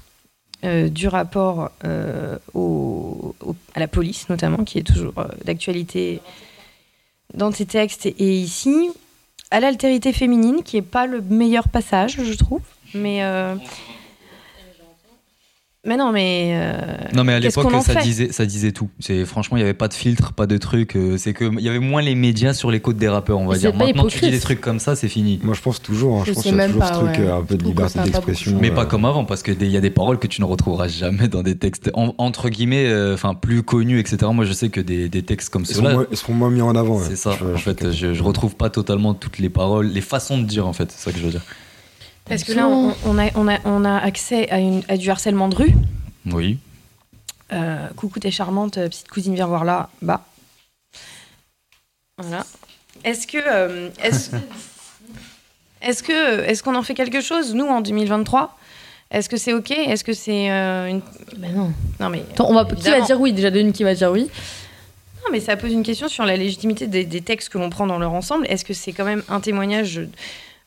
euh, 0.64 0.88
du 0.88 1.06
rapport 1.06 1.70
euh, 1.84 2.36
au- 2.54 3.34
au- 3.44 3.54
à 3.74 3.80
la 3.80 3.86
police 3.88 4.28
notamment, 4.28 4.64
qui 4.64 4.78
est 4.78 4.82
toujours 4.82 5.14
euh, 5.18 5.28
d'actualité 5.44 6.20
dans 7.34 7.52
tes 7.52 7.64
textes 7.66 8.06
et, 8.06 8.14
et 8.18 8.34
ici, 8.38 8.90
à 9.50 9.60
l'altérité 9.60 10.12
féminine, 10.12 10.62
qui 10.64 10.76
est 10.78 10.82
pas 10.82 11.06
le 11.06 11.20
meilleur 11.20 11.68
passage, 11.68 12.18
je 12.24 12.34
trouve, 12.34 12.62
mais 12.94 13.22
euh, 13.22 13.54
mais 15.86 15.96
non, 15.96 16.10
mais 16.12 16.50
euh, 16.54 16.80
Non 17.14 17.22
mais 17.24 17.34
à 17.34 17.38
l'époque 17.40 17.70
ça 17.82 17.94
disait 17.94 18.32
ça 18.32 18.44
disait 18.44 18.72
tout. 18.72 18.88
C'est 18.98 19.24
franchement 19.24 19.56
il 19.56 19.60
y 19.60 19.62
avait 19.62 19.74
pas 19.74 19.88
de 19.88 19.94
filtre, 19.94 20.32
pas 20.32 20.46
de 20.46 20.58
truc. 20.58 20.96
euh, 20.96 21.16
C'est 21.18 21.32
que 21.32 21.44
il 21.56 21.60
y 21.60 21.68
avait 21.68 21.78
moins 21.78 22.02
les 22.02 22.14
médias 22.16 22.52
sur 22.52 22.70
les 22.70 22.80
côtes 22.80 22.96
des 22.96 23.08
rappeurs, 23.08 23.38
on 23.38 23.46
va 23.46 23.56
dire. 23.56 23.70
c'est 23.72 23.78
pas 23.78 23.84
Maintenant 23.86 24.02
tu 24.02 24.08
dis 24.08 24.16
hypocrite. 24.16 24.32
des 24.34 24.40
trucs 24.40 24.60
comme 24.60 24.80
ça, 24.80 24.96
c'est 24.96 25.08
fini. 25.08 25.38
Moi 25.42 25.54
je 25.54 25.62
pense 25.62 25.80
toujours, 25.80 26.16
hein, 26.18 26.22
je 26.26 26.30
Je 26.30 26.34
pense 26.34 26.42
qu'il 26.42 26.54
y 26.56 26.60
a 26.60 26.66
toujours 26.66 26.80
pas, 26.80 26.88
ce 26.88 26.98
truc 26.98 27.08
ouais. 27.10 27.20
euh, 27.20 27.36
un 27.38 27.42
peu 27.42 27.56
de 27.56 27.62
que 27.62 27.68
liberté 27.68 28.00
d'expression. 28.00 28.58
Mais 28.60 28.70
euh, 28.70 28.74
pas 28.74 28.86
comme 28.86 29.04
avant, 29.04 29.24
parce 29.24 29.42
qu'il 29.42 29.62
y 29.70 29.76
a 29.76 29.80
des 29.80 29.90
paroles 29.90 30.18
que 30.18 30.26
tu 30.26 30.40
ne 30.40 30.46
retrouveras 30.46 30.88
jamais 30.88 31.28
dans 31.28 31.42
des 31.44 31.56
textes 31.56 31.90
en- 31.94 32.12
entre 32.18 32.48
guillemets, 32.48 32.86
euh, 32.88 33.14
enfin 33.14 33.34
plus 33.34 33.62
connus, 33.62 34.00
etc. 34.00 34.18
Moi, 34.34 34.44
je 34.44 34.52
sais 34.52 34.68
que 34.70 34.80
des, 34.80 35.08
des 35.08 35.22
textes 35.22 35.50
comme 35.50 35.64
ceux-là, 35.64 35.96
ils 36.10 36.16
seront 36.16 36.34
moins 36.34 36.50
mis 36.50 36.60
en 36.60 36.74
avant. 36.74 36.98
c'est 37.00 37.10
ouais. 37.10 37.16
ça. 37.16 37.36
Je- 37.38 37.44
en 37.44 37.56
je- 37.56 37.62
fait, 37.62 37.92
je, 37.92 38.14
je 38.14 38.22
retrouve 38.24 38.56
pas 38.56 38.68
totalement 38.68 39.14
toutes 39.14 39.38
les 39.38 39.48
paroles, 39.48 39.86
les 39.86 40.00
façons 40.00 40.38
de 40.38 40.44
dire, 40.44 40.66
en 40.66 40.72
fait. 40.72 40.90
C'est 40.90 41.04
ça 41.04 41.12
que 41.12 41.18
je 41.18 41.24
veux 41.24 41.30
dire. 41.30 41.42
Parce 42.28 42.44
que 42.44 42.52
là, 42.52 42.68
on, 42.68 42.94
on 43.04 43.18
a, 43.18 43.30
on, 43.34 43.48
a, 43.48 43.58
on 43.64 43.84
a 43.84 43.96
accès 43.98 44.48
à, 44.50 44.58
une, 44.58 44.82
à 44.88 44.96
du 44.96 45.10
harcèlement 45.10 45.48
de 45.48 45.56
rue. 45.56 45.72
Oui. 46.26 46.58
Euh, 47.52 47.86
coucou, 47.96 48.18
t'es 48.20 48.30
charmante, 48.30 48.78
euh, 48.78 48.88
petite 48.88 49.08
cousine, 49.08 49.34
viens 49.34 49.46
voir 49.46 49.64
là. 49.64 49.88
Bah. 50.02 50.24
Voilà. 52.18 52.44
Est-ce 53.04 53.26
que. 53.26 53.38
euh, 53.38 53.88
est-ce, 54.02 54.30
est-ce 55.82 56.02
que. 56.02 56.40
Est-ce 56.42 56.62
qu'on 56.62 56.74
en 56.74 56.82
fait 56.82 56.94
quelque 56.94 57.20
chose, 57.20 57.54
nous, 57.54 57.66
en 57.66 57.80
2023 57.80 58.58
Est-ce 59.10 59.28
que 59.28 59.36
c'est 59.36 59.52
OK? 59.52 59.70
Est-ce 59.70 60.04
que 60.04 60.12
c'est 60.12 60.50
euh, 60.50 60.88
une. 60.88 61.00
Ben 61.38 61.54
non. 61.54 61.72
Non, 62.00 62.10
mais. 62.10 62.22
Attends, 62.32 62.50
on 62.50 62.54
va, 62.54 62.64
qui 62.64 62.90
va 62.90 63.00
dire 63.00 63.20
oui? 63.20 63.32
Déjà, 63.32 63.50
de 63.50 63.60
une 63.60 63.72
qui 63.72 63.84
va 63.84 63.94
dire 63.94 64.10
oui. 64.10 64.28
Non, 65.24 65.32
mais 65.32 65.40
ça 65.40 65.56
pose 65.56 65.72
une 65.72 65.82
question 65.82 66.08
sur 66.08 66.24
la 66.24 66.36
légitimité 66.36 66.86
des, 66.86 67.04
des 67.04 67.20
textes 67.20 67.48
que 67.50 67.58
l'on 67.58 67.70
prend 67.70 67.86
dans 67.86 67.98
leur 67.98 68.12
ensemble. 68.12 68.46
Est-ce 68.48 68.64
que 68.64 68.74
c'est 68.74 68.92
quand 68.92 69.04
même 69.04 69.22
un 69.28 69.40
témoignage 69.40 69.98
euh, 69.98 70.08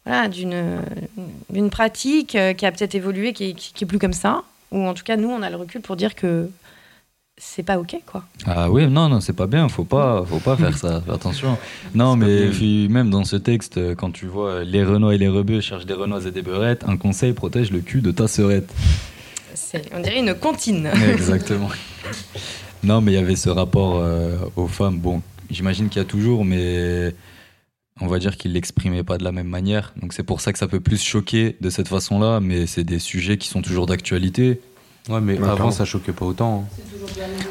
voilà, 0.05 0.27
d'une 0.27 1.69
pratique 1.69 2.35
euh, 2.35 2.53
qui 2.53 2.65
a 2.65 2.71
peut-être 2.71 2.95
évolué, 2.95 3.33
qui 3.33 3.53
qui- 3.55 3.73
qui 3.73 3.83
est 3.83 3.87
plus 3.87 3.99
comme 3.99 4.13
ça 4.13 4.43
Ou 4.71 4.85
en 4.87 4.93
tout 4.93 5.03
cas, 5.03 5.17
nous, 5.17 5.29
on 5.29 5.41
a 5.41 5.49
le 5.49 5.57
recul 5.57 5.81
pour 5.81 5.95
dire 5.95 6.15
que 6.15 6.49
c'est 7.37 7.63
pas 7.63 7.79
OK, 7.79 7.95
quoi. 8.05 8.23
Ah 8.45 8.69
oui, 8.69 8.85
non, 8.87 9.09
non, 9.09 9.19
c'est 9.19 9.33
pas 9.33 9.47
bien, 9.47 9.67
faut 9.67 9.83
pas, 9.83 10.23
faut 10.27 10.39
pas 10.39 10.55
faire 10.55 10.77
ça, 10.77 11.01
fais 11.05 11.11
attention. 11.11 11.57
Non, 11.95 12.15
mais 12.15 12.47
puis, 12.49 12.87
même 12.89 13.09
dans 13.09 13.23
ce 13.25 13.35
texte, 13.35 13.77
euh, 13.77 13.95
quand 13.95 14.11
tu 14.11 14.27
vois 14.27 14.63
les 14.63 14.83
Renois 14.83 15.15
et 15.15 15.17
les 15.17 15.27
Rebeux 15.27 15.59
cherchent 15.59 15.85
des 15.87 15.93
Renoises 15.95 16.27
et 16.27 16.31
des 16.31 16.41
Beurettes, 16.43 16.83
un 16.87 16.97
conseil 16.97 17.33
protège 17.33 17.71
le 17.71 17.79
cul 17.81 18.01
de 18.01 18.11
ta 18.11 18.27
sœurette. 18.27 18.71
On 19.93 19.99
dirait 19.99 20.19
une 20.19 20.33
comptine. 20.35 20.89
Exactement. 21.11 21.69
Non, 22.83 23.01
mais 23.01 23.11
il 23.11 23.15
y 23.15 23.17
avait 23.17 23.35
ce 23.35 23.49
rapport 23.49 23.97
euh, 23.97 24.37
aux 24.55 24.67
femmes. 24.67 24.97
Bon, 24.99 25.21
j'imagine 25.49 25.89
qu'il 25.89 26.01
y 26.01 26.05
a 26.05 26.07
toujours, 26.07 26.45
mais 26.45 27.13
on 28.01 28.07
va 28.07 28.19
dire 28.19 28.35
qu'il 28.37 28.53
l'exprimait 28.53 29.03
pas 29.03 29.17
de 29.17 29.23
la 29.23 29.31
même 29.31 29.47
manière. 29.47 29.93
Donc 30.01 30.13
c'est 30.13 30.23
pour 30.23 30.41
ça 30.41 30.51
que 30.51 30.59
ça 30.59 30.67
peut 30.67 30.79
plus 30.79 31.01
choquer 31.01 31.55
de 31.61 31.69
cette 31.69 31.87
façon-là, 31.87 32.39
mais 32.39 32.67
c'est 32.67 32.83
des 32.83 32.99
sujets 32.99 33.37
qui 33.37 33.47
sont 33.47 33.61
toujours 33.61 33.85
d'actualité. 33.85 34.59
Ouais, 35.09 35.19
mais 35.19 35.33
Ouais, 35.33 35.39
avant, 35.45 35.53
clairement. 35.55 35.71
ça 35.71 35.85
choquait 35.85 36.11
pas 36.11 36.25
autant. 36.25 36.67
hein. 36.67 36.83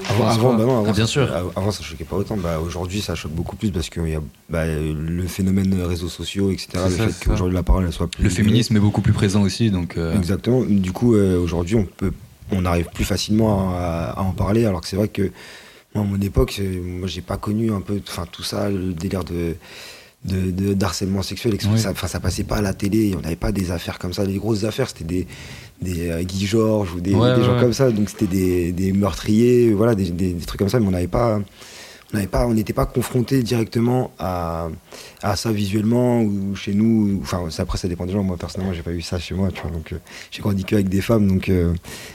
Avant, 0.08 0.28
avant, 0.28 0.54
bah 0.54 0.64
non, 0.64 0.78
avant, 0.80 0.84
Ah, 0.88 0.92
bien 0.92 1.06
ça- 1.06 1.12
sûr. 1.12 1.32
av- 1.34 1.50
Avant, 1.56 1.70
ça 1.72 1.82
choquait 1.82 2.04
pas 2.04 2.16
autant. 2.16 2.36
Bah, 2.36 2.60
aujourd'hui, 2.60 3.00
ça 3.00 3.14
choque 3.16 3.32
beaucoup 3.32 3.56
plus 3.56 3.70
parce 3.72 3.90
qu'il 3.90 4.06
y 4.08 4.14
a 4.14 4.20
bah, 4.48 4.66
le 4.66 5.26
phénomène 5.26 5.74
réseaux 5.82 6.08
sociaux, 6.08 6.50
etc. 6.52 6.68
Le 6.74 6.90
ça, 6.90 7.08
fait 7.08 7.24
qu'aujourd'hui 7.24 7.56
la 7.56 7.62
parole 7.64 7.84
elle 7.86 7.92
soit 7.92 8.06
plus. 8.08 8.22
Le 8.22 8.28
libérée. 8.28 8.44
féminisme 8.44 8.76
est 8.76 8.80
beaucoup 8.80 9.00
plus 9.02 9.12
présent 9.12 9.42
aussi, 9.42 9.70
donc 9.72 9.96
euh, 9.96 10.16
Exactement. 10.16 10.62
Du 10.64 10.92
coup, 10.92 11.14
euh, 11.16 11.38
aujourd'hui, 11.40 11.74
on 11.76 11.84
peut, 11.84 12.12
on 12.52 12.64
arrive 12.64 12.86
plus 12.94 13.04
facilement 13.04 13.70
à, 13.74 14.14
à 14.16 14.20
en 14.22 14.30
parler. 14.32 14.64
Alors 14.64 14.80
que 14.80 14.86
c'est 14.86 14.96
vrai 14.96 15.08
que 15.08 15.30
moi, 15.94 16.04
à 16.04 16.06
mon 16.06 16.20
époque, 16.20 16.60
moi, 16.84 17.08
j'ai 17.08 17.20
pas 17.20 17.36
connu 17.36 17.72
un 17.72 17.80
peu, 17.80 18.00
enfin, 18.08 18.26
tout 18.30 18.44
ça, 18.44 18.70
le 18.70 18.92
délire 18.92 19.24
de 19.24 19.56
de, 20.24 20.50
de- 20.50 20.74
d'harcèlement 20.74 21.22
sexuel. 21.22 21.56
Oui. 21.70 21.78
ça, 21.78 21.90
enfin, 21.92 22.06
ça 22.06 22.20
passait 22.20 22.44
pas 22.44 22.56
à 22.56 22.62
la 22.62 22.74
télé, 22.74 23.14
on 23.16 23.20
n'avait 23.20 23.36
pas 23.36 23.52
des 23.52 23.70
affaires 23.70 23.98
comme 23.98 24.12
ça, 24.12 24.24
les 24.24 24.36
grosses 24.36 24.64
affaires, 24.64 24.88
c'était 24.88 25.04
des, 25.04 25.26
des 25.80 26.10
euh, 26.10 26.22
Guy 26.22 26.46
Georges 26.46 26.92
ou 26.94 27.00
des, 27.00 27.14
Ouais, 27.14 27.34
des 27.34 27.40
ouais, 27.40 27.46
gens 27.46 27.54
ouais. 27.54 27.60
comme 27.60 27.72
ça, 27.72 27.90
donc 27.90 28.10
c'était 28.10 28.26
des, 28.26 28.72
des 28.72 28.92
meurtriers, 28.92 29.72
voilà, 29.72 29.94
des, 29.94 30.10
des- 30.10 30.32
des 30.34 30.44
trucs 30.44 30.58
comme 30.58 30.68
ça, 30.68 30.78
mais 30.78 30.86
on 30.86 30.90
n'avait 30.90 31.06
pas, 31.06 31.40
on 32.12 32.16
n'avait 32.16 32.28
pas, 32.28 32.46
n'était 32.48 32.72
pas 32.72 32.86
confronté 32.86 33.42
directement 33.42 34.10
à, 34.18 34.68
à 35.22 35.36
ça 35.36 35.52
visuellement 35.52 36.22
ou 36.22 36.56
chez 36.56 36.74
nous. 36.74 37.20
Enfin, 37.22 37.48
après 37.58 37.78
ça 37.78 37.88
dépend 37.88 38.06
des 38.06 38.12
gens. 38.12 38.22
Moi 38.22 38.36
personnellement, 38.36 38.74
j'ai 38.74 38.82
pas 38.82 38.92
eu 38.92 39.02
ça 39.02 39.18
chez 39.18 39.34
moi, 39.34 39.50
tu 39.52 39.62
vois. 39.62 39.70
Donc, 39.70 39.92
euh, 39.92 39.98
j'ai 40.30 40.42
grandi 40.42 40.64
que 40.64 40.74
avec 40.74 40.88
des 40.88 41.00
femmes, 41.00 41.28
donc 41.28 41.48
euh, 41.48 41.72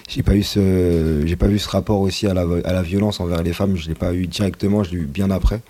j'ai 0.10 0.24
pas 0.24 0.36
eu 0.36 0.44
ce, 0.44 1.24
j'ai 1.26 1.36
pas 1.36 1.48
vu 1.48 1.60
ce 1.60 1.70
rapport 1.70 2.02
aussi 2.02 2.28
à 2.28 2.34
la, 2.34 2.46
à 2.66 2.74
la 2.74 2.82
violence 2.82 3.20
envers 3.20 3.42
les 3.42 3.54
femmes. 3.54 3.78
Je 3.78 3.88
l'ai 3.88 3.96
pas 3.96 4.14
eu 4.14 4.28
directement, 4.28 4.84
je 4.84 4.92
l'ai 4.92 4.98
eu 4.98 5.06
bien 5.06 5.32
après. 5.32 5.62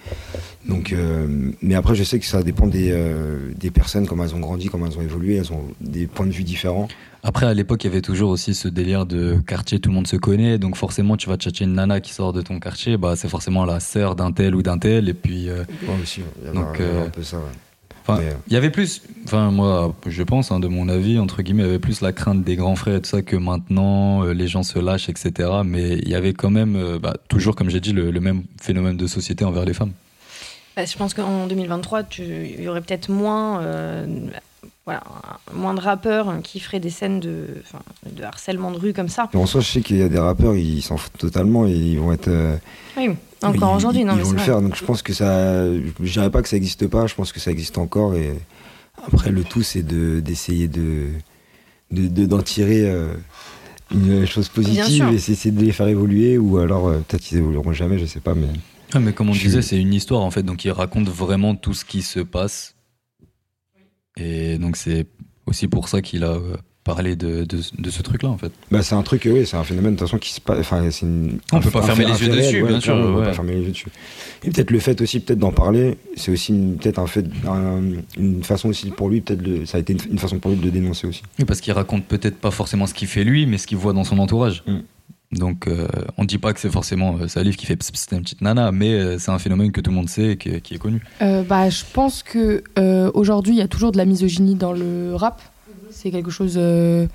Donc, 0.67 0.93
euh, 0.93 1.51
mais 1.61 1.75
après, 1.75 1.93
je 1.93 2.03
sais 2.03 2.17
que 2.17 2.25
ça 2.25 2.41
dépend 2.41 2.65
des, 2.65 2.89
euh, 2.91 3.51
des 3.55 3.69
personnes, 3.69 4.07
comment 4.07 4.23
elles 4.23 4.33
ont 4.33 4.39
grandi, 4.39 4.69
comment 4.69 4.87
elles 4.87 4.97
ont 4.97 5.03
évolué, 5.03 5.35
elles 5.35 5.51
ont 5.53 5.63
des 5.79 6.07
points 6.07 6.25
de 6.25 6.31
vue 6.31 6.43
différents. 6.43 6.87
Après, 7.27 7.47
à 7.47 7.53
l'époque, 7.55 7.83
il 7.83 7.87
y 7.87 7.89
avait 7.89 8.03
toujours 8.03 8.29
aussi 8.29 8.53
ce 8.53 8.67
délire 8.67 9.07
de 9.07 9.37
quartier, 9.47 9.79
tout 9.79 9.89
le 9.89 9.95
monde 9.95 10.05
se 10.05 10.15
connaît, 10.15 10.59
donc 10.59 10.75
forcément, 10.75 11.17
tu 11.17 11.27
vas 11.27 11.37
tchatcher 11.37 11.63
une 11.65 11.73
nana 11.73 11.99
qui 11.99 12.13
sort 12.13 12.33
de 12.33 12.41
ton 12.43 12.59
quartier, 12.59 12.97
bah, 12.97 13.15
c'est 13.15 13.29
forcément 13.29 13.65
la 13.65 13.79
sœur 13.79 14.15
d'un 14.15 14.31
tel 14.31 14.53
ou 14.53 14.61
d'un 14.61 14.77
tel, 14.77 15.09
et 15.09 15.15
puis, 15.15 15.49
euh, 15.49 15.63
Moi 15.87 15.95
aussi, 16.03 16.21
il 16.39 16.45
y 16.45 16.47
avait, 16.49 16.55
Donc, 16.57 16.75
il 16.77 16.85
y 16.85 16.87
avait 16.87 16.97
euh, 16.99 17.05
un 17.07 17.09
peu 17.09 17.23
ça. 17.23 17.37
ouais. 17.37 17.43
enfin, 18.03 18.19
Mais, 18.19 18.27
euh, 18.29 18.33
il 18.47 18.53
y 18.53 18.57
avait 18.57 18.69
plus, 18.69 19.01
enfin, 19.23 19.49
moi, 19.49 19.95
je 20.05 20.21
pense, 20.21 20.51
hein, 20.51 20.59
de 20.59 20.67
mon 20.67 20.87
avis, 20.87 21.17
entre 21.17 21.41
guillemets, 21.41 21.63
il 21.63 21.65
y 21.65 21.69
avait 21.69 21.79
plus 21.79 22.01
la 22.01 22.13
crainte 22.13 22.43
des 22.43 22.55
grands 22.55 22.75
frères 22.75 22.97
et 22.97 23.01
tout 23.01 23.09
ça 23.09 23.23
que 23.23 23.35
maintenant, 23.35 24.23
euh, 24.23 24.33
les 24.35 24.47
gens 24.47 24.61
se 24.61 24.77
lâchent, 24.77 25.09
etc. 25.09 25.49
Mais 25.65 25.93
il 25.97 26.07
y 26.07 26.13
avait 26.13 26.33
quand 26.33 26.51
même, 26.51 26.75
euh, 26.75 26.99
bah, 26.99 27.15
toujours, 27.27 27.55
comme 27.55 27.71
j'ai 27.71 27.79
dit, 27.81 27.91
le, 27.91 28.11
le 28.11 28.19
même 28.19 28.43
phénomène 28.61 28.97
de 28.97 29.07
société 29.07 29.43
envers 29.45 29.65
les 29.65 29.73
femmes. 29.73 29.93
Bah, 30.77 30.85
je 30.85 30.95
pense 30.95 31.15
qu'en 31.15 31.47
2023, 31.47 32.03
tu- 32.03 32.21
il 32.23 32.61
y 32.61 32.67
aurait 32.67 32.81
peut-être 32.81 33.09
moins, 33.09 33.61
euh, 33.63 34.05
voilà, 34.85 35.03
moins 35.53 35.73
de 35.73 35.79
rappeurs 35.79 36.41
qui 36.43 36.59
feraient 36.59 36.79
des 36.79 36.89
scènes 36.89 37.19
de, 37.19 37.47
harcèlement 38.23 38.71
de 38.71 38.77
rue 38.77 38.93
comme 38.93 39.09
ça. 39.09 39.29
mais 39.33 39.39
en 39.39 39.45
soi, 39.45 39.61
je 39.61 39.71
sais 39.71 39.81
qu'il 39.81 39.97
y 39.97 40.03
a 40.03 40.09
des 40.09 40.19
rappeurs, 40.19 40.55
ils 40.55 40.81
s'en 40.81 40.97
foutent 40.97 41.17
totalement 41.17 41.65
et 41.67 41.73
ils 41.73 41.99
vont 41.99 42.11
être. 42.11 42.27
euh, 42.27 42.55
Oui, 42.97 43.09
encore 43.41 43.73
Ils- 43.73 43.77
aujourd'hui, 43.77 44.01
ils, 44.01 44.05
non, 44.05 44.13
ils 44.13 44.17
mais 44.17 44.23
vont 44.23 44.31
le 44.31 44.37
vrai. 44.37 44.45
faire. 44.45 44.61
Donc 44.61 44.75
je 44.75 44.83
pense 44.85 45.01
que 45.01 45.13
ça. 45.13 45.65
Je 45.73 46.11
dirais 46.11 46.29
pas 46.29 46.41
que 46.41 46.49
ça 46.49 46.55
n'existe 46.55 46.87
pas. 46.87 47.07
Je 47.07 47.15
pense 47.15 47.31
que 47.31 47.39
ça 47.39 47.51
existe 47.51 47.77
encore. 47.77 48.15
Et 48.15 48.33
après, 49.07 49.31
le 49.31 49.43
tout, 49.43 49.63
c'est 49.63 49.83
de 49.83 50.19
d'essayer 50.19 50.67
de 50.67 51.07
de- 51.91 52.07
de- 52.07 52.25
d'en 52.25 52.41
tirer 52.41 52.89
euh, 52.89 53.13
une 53.91 54.25
chose 54.25 54.49
positive 54.49 55.07
et 55.13 55.19
c'est 55.19 55.51
de 55.51 55.61
les 55.63 55.71
faire 55.71 55.87
évoluer. 55.87 56.37
Ou 56.37 56.57
alors 56.57 56.87
euh, 56.87 56.97
peut-être 57.07 57.21
qu'ils 57.23 57.37
évolueront 57.39 57.73
jamais. 57.73 57.97
Je 57.99 58.05
sais 58.05 58.19
pas. 58.19 58.33
Mais 58.35 58.47
mais 58.99 59.11
comme 59.13 59.29
on 59.29 59.33
Je 59.33 59.41
disait, 59.41 59.61
c'est 59.61 59.77
une 59.79 59.93
histoire 59.93 60.21
en 60.21 60.31
fait, 60.31 60.43
donc 60.43 60.63
il 60.63 60.71
raconte 60.71 61.09
vraiment 61.09 61.53
tout 61.55 61.73
ce 61.73 61.83
qui 61.83 62.01
se 62.01 62.19
passe. 62.21 62.74
Et 64.17 64.57
donc 64.57 64.77
c'est 64.77 65.07
aussi 65.45 65.67
pour 65.67 65.89
ça 65.89 66.01
qu'il 66.01 66.23
a 66.23 66.31
euh, 66.31 66.55
parlé 66.83 67.15
de, 67.15 67.43
de, 67.45 67.59
de 67.77 67.89
ce 67.89 68.01
truc-là 68.01 68.29
en 68.29 68.37
fait. 68.37 68.51
bah, 68.71 68.81
c'est 68.83 68.95
un 68.95 69.01
truc. 69.01 69.23
Oui, 69.31 69.45
c'est 69.45 69.57
un 69.57 69.63
phénomène 69.63 69.93
de 69.95 69.99
toute 69.99 70.07
façon 70.07 70.17
qui 70.19 70.31
se 70.31 70.39
passe. 70.41 70.59
Enfin, 70.59 70.89
c'est 70.91 71.05
une- 71.05 71.39
On 71.51 71.57
un- 71.57 71.59
peut 71.61 71.71
pas 71.71 71.81
fermer 71.81 72.05
les 72.05 72.21
yeux 72.21 72.29
dessus, 72.29 72.63
bien 72.63 72.79
sûr, 72.79 72.95
on 72.95 73.15
peut 73.15 73.23
pas 73.23 73.33
fermer 73.33 73.55
les 73.55 73.61
yeux 73.63 73.71
dessus. 73.71 73.87
Et 74.43 74.49
peut-être 74.51 74.71
le 74.71 74.79
fait 74.79 75.01
aussi, 75.01 75.19
peut-être 75.19 75.39
d'en 75.39 75.51
parler, 75.51 75.97
c'est 76.15 76.31
aussi 76.31 76.53
peut-être 76.79 76.99
un 76.99 77.07
fait, 77.07 77.25
un- 77.47 77.81
une 78.17 78.43
façon 78.43 78.69
aussi 78.69 78.91
pour 78.91 79.09
lui, 79.09 79.21
peut-être 79.21 79.65
ça 79.65 79.77
a 79.77 79.81
été 79.81 79.93
une, 79.93 79.99
une 80.11 80.19
façon 80.19 80.39
pour 80.39 80.51
lui 80.51 80.57
de 80.57 80.63
le 80.65 80.71
dénoncer 80.71 81.07
aussi. 81.07 81.23
Oui, 81.39 81.45
parce 81.45 81.59
qu'il 81.59 81.73
raconte 81.73 82.05
peut-être 82.05 82.37
pas 82.37 82.51
forcément 82.51 82.85
ce 82.87 82.93
qu'il 82.93 83.07
fait 83.07 83.23
lui, 83.23 83.45
mais 83.47 83.57
ce 83.57 83.67
qu'il 83.67 83.77
voit 83.77 83.93
dans 83.93 84.03
son 84.03 84.19
entourage. 84.19 84.63
Mm. 84.67 84.77
Donc 85.35 85.67
euh, 85.67 85.87
on 86.17 86.23
dit 86.25 86.37
pas 86.37 86.53
que 86.53 86.59
c'est 86.59 86.69
forcément 86.71 87.17
euh, 87.21 87.27
Salif 87.27 87.57
qui 87.57 87.65
fait 87.65 87.77
c'est 87.81 88.15
une 88.15 88.21
petite 88.21 88.41
nana, 88.41 88.71
mais 88.71 88.93
euh, 88.93 89.17
c'est 89.19 89.31
un 89.31 89.39
phénomène 89.39 89.71
que 89.71 89.81
tout 89.81 89.91
le 89.91 89.95
monde 89.95 90.09
sait 90.09 90.31
et 90.31 90.37
qui, 90.37 90.61
qui 90.61 90.75
est 90.75 90.77
connu. 90.79 91.01
Euh, 91.21 91.43
bah, 91.43 91.69
je 91.69 91.83
pense 91.93 92.23
que 92.23 92.63
euh, 92.79 93.11
aujourd'hui, 93.13 93.53
il 93.53 93.57
y 93.57 93.61
a 93.61 93.67
toujours 93.67 93.91
de 93.91 93.97
la 93.97 94.05
misogynie 94.05 94.55
dans 94.55 94.73
le 94.73 95.13
rap. 95.15 95.41
C'est 95.91 96.11
quelque 96.11 96.31
chose 96.31 96.55
euh, 96.57 97.07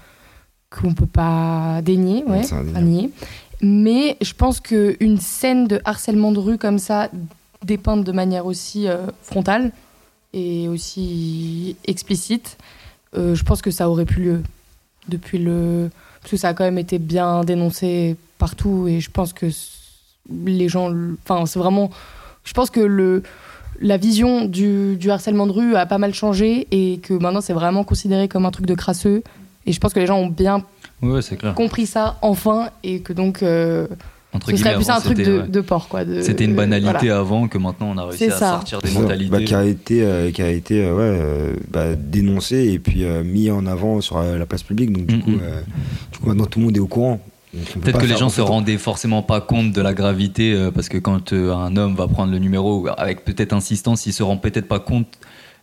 qu'on 0.71 0.95
peut 0.95 1.07
pas 1.07 1.81
dénier, 1.83 2.25
ouais, 2.27 2.43
C'est 2.43 2.55
indéniable. 2.55 2.73
pas 2.75 2.81
nier. 2.81 3.11
Mais 3.63 4.17
je 4.23 4.33
pense 4.33 4.61
qu'une 4.61 5.19
scène 5.19 5.67
de 5.67 5.81
harcèlement 5.85 6.33
de 6.33 6.39
rue 6.39 6.57
comme 6.59 6.79
ça, 6.79 7.11
dépeinte 7.65 8.05
de 8.05 8.13
manière 8.13 8.47
aussi 8.47 8.89
euh, 8.89 9.07
frontale 9.23 9.71
et 10.33 10.67
aussi 10.69 11.77
explicite, 11.87 12.57
euh, 13.17 13.35
je 13.35 13.43
pense 13.45 13.61
que 13.61 13.71
ça 13.71 13.91
aurait 13.91 14.07
pu 14.07 14.21
lieu 14.21 14.43
depuis 15.09 15.39
le 15.39 15.91
parce 16.21 16.31
que 16.33 16.37
ça 16.37 16.49
a 16.49 16.55
quand 16.55 16.65
même 16.65 16.79
été 16.79 16.99
bien 16.99 17.43
dénoncé 17.45 18.17
partout 18.39 18.87
et 18.89 19.01
je 19.01 19.11
pense 19.11 19.33
que 19.33 19.47
les 20.31 20.69
gens 20.69 20.93
enfin 21.25 21.47
c'est 21.47 21.59
vraiment 21.59 21.91
je 22.45 22.53
pense 22.53 22.71
que 22.71 22.81
le 22.81 23.23
la 23.83 23.97
vision 23.97 24.45
du, 24.45 24.97
du 24.97 25.11
harcèlement 25.11 25.47
de 25.47 25.53
rue 25.53 25.75
a 25.75 25.87
pas 25.87 25.97
mal 25.99 26.13
changé 26.13 26.67
et 26.71 26.99
que 26.99 27.15
maintenant 27.15 27.41
c'est 27.41 27.55
vraiment 27.55 27.83
considéré 27.85 28.29
comme 28.29 28.45
un 28.45 28.51
truc 28.51 28.67
de 28.67 28.75
crasseux 28.75 29.23
et 29.67 29.73
je 29.73 29.81
pense 29.81 29.95
que 29.95 30.01
les 30.01 30.07
gens 30.07 30.19
ont 30.19 30.29
bien 30.29 30.65
Ouais, 31.03 31.23
clair. 31.23 31.55
compris 31.55 31.87
ça 31.87 32.19
enfin 32.21 32.69
et 32.83 33.01
que 33.01 33.15
donc 33.15 33.43
euh, 33.43 33.87
Entre 34.33 34.51
ce 34.51 34.57
serait 34.59 34.71
guillemets, 34.71 34.85
plus 34.85 34.91
un 34.91 35.01
truc 35.01 35.17
c'était, 35.19 35.31
de, 35.31 35.39
ouais. 35.41 35.49
de 35.49 35.61
porc 35.61 35.89
quoi 35.89 36.05
de- 36.05 36.23
C'était 36.23 36.45
une 36.45 36.55
banalité 36.55 37.07
voilà. 37.09 37.19
avant 37.19 37.49
que 37.49 37.59
maintenant 37.59 37.91
on 37.95 37.99
a 37.99 38.05
réussi 38.07 38.27
à 38.27 38.31
ça. 38.31 38.51
sortir 38.53 38.81
des 38.81 38.89
C'est 38.89 38.95
ça. 38.95 39.01
mentalités. 39.01 39.31
Bah, 39.31 39.43
qui 39.43 39.55
a 39.55 39.65
été, 39.65 40.03
euh, 40.05 40.31
qui 40.31 40.43
a 40.43 40.51
été 40.51 40.85
euh, 40.85 40.95
ouais, 40.95 41.01
euh, 41.21 41.57
bah, 41.69 41.97
dénoncé 41.97 42.69
et 42.73 42.79
puis 42.79 43.05
euh, 43.05 43.25
mis 43.25 43.51
en 43.51 43.67
avant 43.67 44.01
sur 44.01 44.19
euh, 44.19 44.39
la 44.39 44.47
place 44.47 44.63
publique. 44.63 44.93
Donc 44.93 45.07
du, 45.07 45.19
coup, 45.19 45.33
euh, 45.43 45.61
du 46.13 46.19
coup, 46.19 46.29
maintenant 46.29 46.47
tout 46.47 46.61
le 46.61 46.67
monde 46.67 46.77
est 46.77 46.81
au 46.81 46.87
courant. 46.87 47.21
Peut-être 47.83 47.99
que 47.99 48.07
les 48.07 48.17
gens 48.17 48.27
en 48.27 48.31
se 48.31 48.41
rendaient 48.41 48.79
forcément 48.79 49.23
pas 49.23 49.41
compte 49.41 49.73
de 49.73 49.81
la 49.81 49.93
gravité 49.95 50.53
euh, 50.55 50.71
parce 50.71 50.89
que 50.89 50.99
quand 50.99 51.33
euh, 51.33 51.53
un 51.53 51.77
homme 51.77 51.97
va 51.97 52.07
prendre 52.07 52.31
le 52.31 52.39
numéro 52.39 52.87
avec 52.97 53.25
peut-être 53.25 53.53
insistance, 53.53 54.07
il 54.07 54.13
se 54.13 54.23
rend 54.23 54.37
peut-être 54.37 54.69
pas 54.69 54.79
compte 54.79 55.09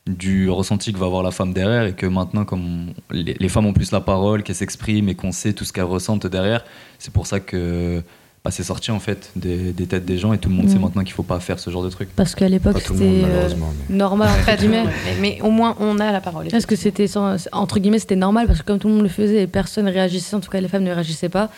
du 0.05 0.49
ressenti 0.49 0.91
que 0.91 0.97
va 0.97 1.05
avoir 1.05 1.23
la 1.23 1.31
femme 1.31 1.53
derrière 1.53 1.83
et 1.85 1.93
que 1.93 2.05
maintenant 2.05 2.43
comme 2.43 2.89
on- 3.09 3.13
les, 3.13 3.35
les 3.39 3.49
femmes 3.49 3.65
ont 3.65 3.73
plus 3.73 3.91
la 3.93 4.01
parole, 4.01 4.43
qu'elles 4.43 4.55
s'expriment 4.57 5.07
et 5.07 5.15
qu'on 5.15 5.31
sait 5.31 5.53
tout 5.53 5.63
ce 5.63 5.71
qu'elles 5.71 5.83
ressentent 5.85 6.27
derrière, 6.27 6.65
c'est 6.99 7.13
pour 7.13 7.25
ça 7.27 7.39
que 7.39 8.01
bah, 8.47 8.51
c'est 8.51 8.63
sorti 8.63 8.91
en 8.91 8.99
fait 9.01 9.29
des, 9.35 9.73
des 9.73 9.87
têtes 9.87 10.05
des 10.05 10.17
gens 10.17 10.31
et 10.31 10.37
tout 10.37 10.47
le 10.47 10.55
monde 10.55 10.67
Mm. 10.67 10.69
sait 10.69 10.79
maintenant 10.79 11.03
qu'il 11.03 11.11
faut 11.11 11.23
pas 11.23 11.41
faire 11.41 11.59
ce 11.59 11.69
genre 11.69 11.83
de 11.83 11.89
truc. 11.89 12.07
Parce 12.15 12.33
qu'à 12.33 12.47
l'époque, 12.47 12.79
c'était 12.79 12.93
euh, 13.03 13.49
mais- 13.89 13.95
normal, 13.97 14.29
entre 14.39 14.57
guillemets. 14.57 14.85
mais, 14.85 15.15
mais 15.19 15.41
au 15.41 15.51
moins, 15.51 15.75
on 15.81 15.99
a 15.99 16.13
la 16.13 16.21
parole. 16.21 16.47
Parce 16.49 16.65
que 16.65 16.77
c'était, 16.77 17.07
entre 17.51 17.79
guillemets, 17.79 17.99
c'était 17.99 18.15
normal, 18.15 18.47
parce 18.47 18.59
que 18.61 18.65
comme 18.65 18.79
tout 18.79 18.87
le 18.87 18.93
monde 18.93 19.03
le 19.03 19.09
faisait 19.09 19.41
et 19.43 19.47
personne 19.47 19.83
ne 19.85 19.91
réagissait, 19.91 20.35
en 20.35 20.39
tout 20.39 20.49
cas 20.49 20.61
les 20.61 20.69
femmes 20.69 20.83
ne 20.83 20.91
réagissaient 20.93 21.27
pas, 21.27 21.49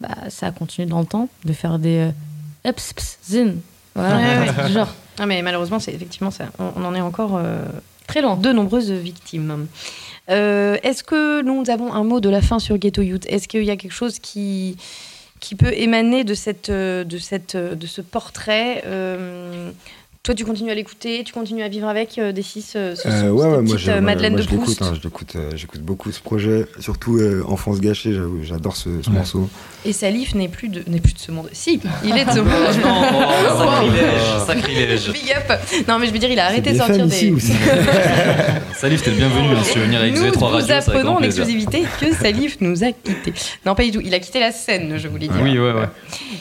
bah, 0.00 0.08
ça 0.28 0.48
a 0.48 0.50
continué 0.50 0.86
dans 0.86 1.00
le 1.00 1.06
temps 1.06 1.30
de 1.46 1.52
faire 1.54 1.78
des. 1.78 1.96
Euh, 1.98 2.10
Eps, 2.68 2.92
ps, 2.92 3.18
zin. 3.30 3.54
Voilà, 3.94 4.16
Ouais, 4.16 4.70
genre, 4.72 4.92
Ah, 5.18 5.24
mais 5.26 5.40
malheureusement, 5.40 5.78
c'est 5.78 5.92
effectivement 5.94 6.30
ça. 6.30 6.46
On, 6.58 6.72
on 6.76 6.84
en 6.84 6.94
est 6.94 7.00
encore 7.00 7.36
euh, 7.36 7.64
très 8.06 8.20
loin. 8.20 8.36
de 8.36 8.52
nombreuses 8.52 8.90
victimes. 8.90 9.66
Euh, 10.30 10.76
Est-ce 10.82 11.04
que 11.04 11.42
nous 11.42 11.64
avons 11.70 11.92
un 11.92 12.02
mot 12.04 12.20
de 12.20 12.28
la 12.28 12.40
fin 12.42 12.58
sur 12.58 12.76
Ghetto 12.78 13.02
Youth? 13.02 13.24
Est-ce 13.28 13.46
qu'il 13.48 13.64
y 13.64 13.70
a 13.70 13.76
quelque 13.76 13.92
chose 13.92 14.18
qui, 14.18 14.76
qui 15.44 15.56
peut 15.56 15.74
émaner 15.74 16.24
de, 16.24 16.32
cette, 16.32 16.70
euh, 16.70 17.04
de, 17.04 17.18
cette, 17.18 17.54
euh, 17.54 17.74
de 17.74 17.86
ce 17.86 18.00
portrait 18.00 18.82
euh, 18.86 19.70
toi, 20.24 20.34
tu 20.34 20.46
continues 20.46 20.70
à 20.70 20.74
l'écouter, 20.74 21.22
tu 21.22 21.34
continues 21.34 21.62
à 21.62 21.68
vivre 21.68 21.86
avec 21.86 22.16
euh, 22.16 22.32
des 22.32 22.40
six. 22.40 22.72
euh, 22.76 22.94
ce- 22.94 23.06
Euh, 23.06 23.20
ce- 23.20 23.26
ouais, 23.30 23.46
ouais, 23.46 23.60
moi, 23.62 23.76
je, 23.76 23.90
euh, 23.90 24.00
Madeleine 24.00 24.32
moi, 24.32 24.40
de 24.40 24.48
je 24.48 24.56
Proust. 24.56 24.80
hein, 24.80 24.94
euh, 25.36 25.50
j'écoute 25.54 25.82
beaucoup 25.82 26.10
ce 26.12 26.20
projet, 26.20 26.64
surtout 26.80 27.18
euh, 27.18 27.42
Enfance 27.46 27.78
gâchée, 27.78 28.14
j'avoue, 28.14 28.38
j'adore 28.42 28.74
ce, 28.74 29.02
ce 29.02 29.10
Ouais. 29.10 29.16
morceau. 29.16 29.50
Et 29.84 29.92
Salif 29.92 30.34
n'est 30.34 30.48
plus 30.48 30.68
de 30.70 30.82
n'est 30.88 31.00
plus 31.00 31.12
de 31.12 31.18
ce 31.18 31.30
monde. 31.30 31.50
Si, 31.52 31.78
il 32.02 32.16
est 32.16 32.24
de 32.24 32.30
ce 32.30 32.38
monde. 32.38 32.48
sacrilège, 34.46 34.46
sacrilège. 34.46 35.12
Big 35.12 35.30
up. 35.36 35.58
Non, 35.86 35.98
mais 35.98 36.06
je 36.06 36.12
veux 36.12 36.18
dire, 36.18 36.30
il 36.30 36.38
a 36.40 36.46
arrêté 36.46 36.72
de 36.72 36.78
sortir 36.78 37.06
des. 37.06 37.26
ici 37.28 37.52
Salif, 38.78 39.02
t'es 39.02 39.10
le 39.10 39.16
bienvenu 39.16 39.48
hein, 39.54 39.62
si 39.62 39.74
tu 39.74 39.78
veux 39.78 39.84
venir 39.84 40.00
avec 40.00 40.14
nous 40.14 40.22
Z3 40.22 40.38
vous 40.38 40.44
Radio, 40.46 40.66
c'est 40.66 40.72
avec 40.72 40.88
apprenons 40.88 41.16
en 41.18 41.20
exclusivité 41.22 41.82
que 42.00 42.14
Salif 42.14 42.56
nous 42.62 42.82
a 42.82 42.92
quittés. 42.92 43.34
Non, 43.66 43.74
pas 43.74 43.82
du 43.84 43.90
tout. 43.90 44.00
Il 44.02 44.14
a 44.14 44.18
quitté 44.20 44.40
la 44.40 44.52
scène, 44.52 44.94
je 44.96 45.06
voulais 45.06 45.28
dire. 45.28 45.36
Oui, 45.42 45.58
ouais, 45.58 45.72
ouais. 45.72 45.88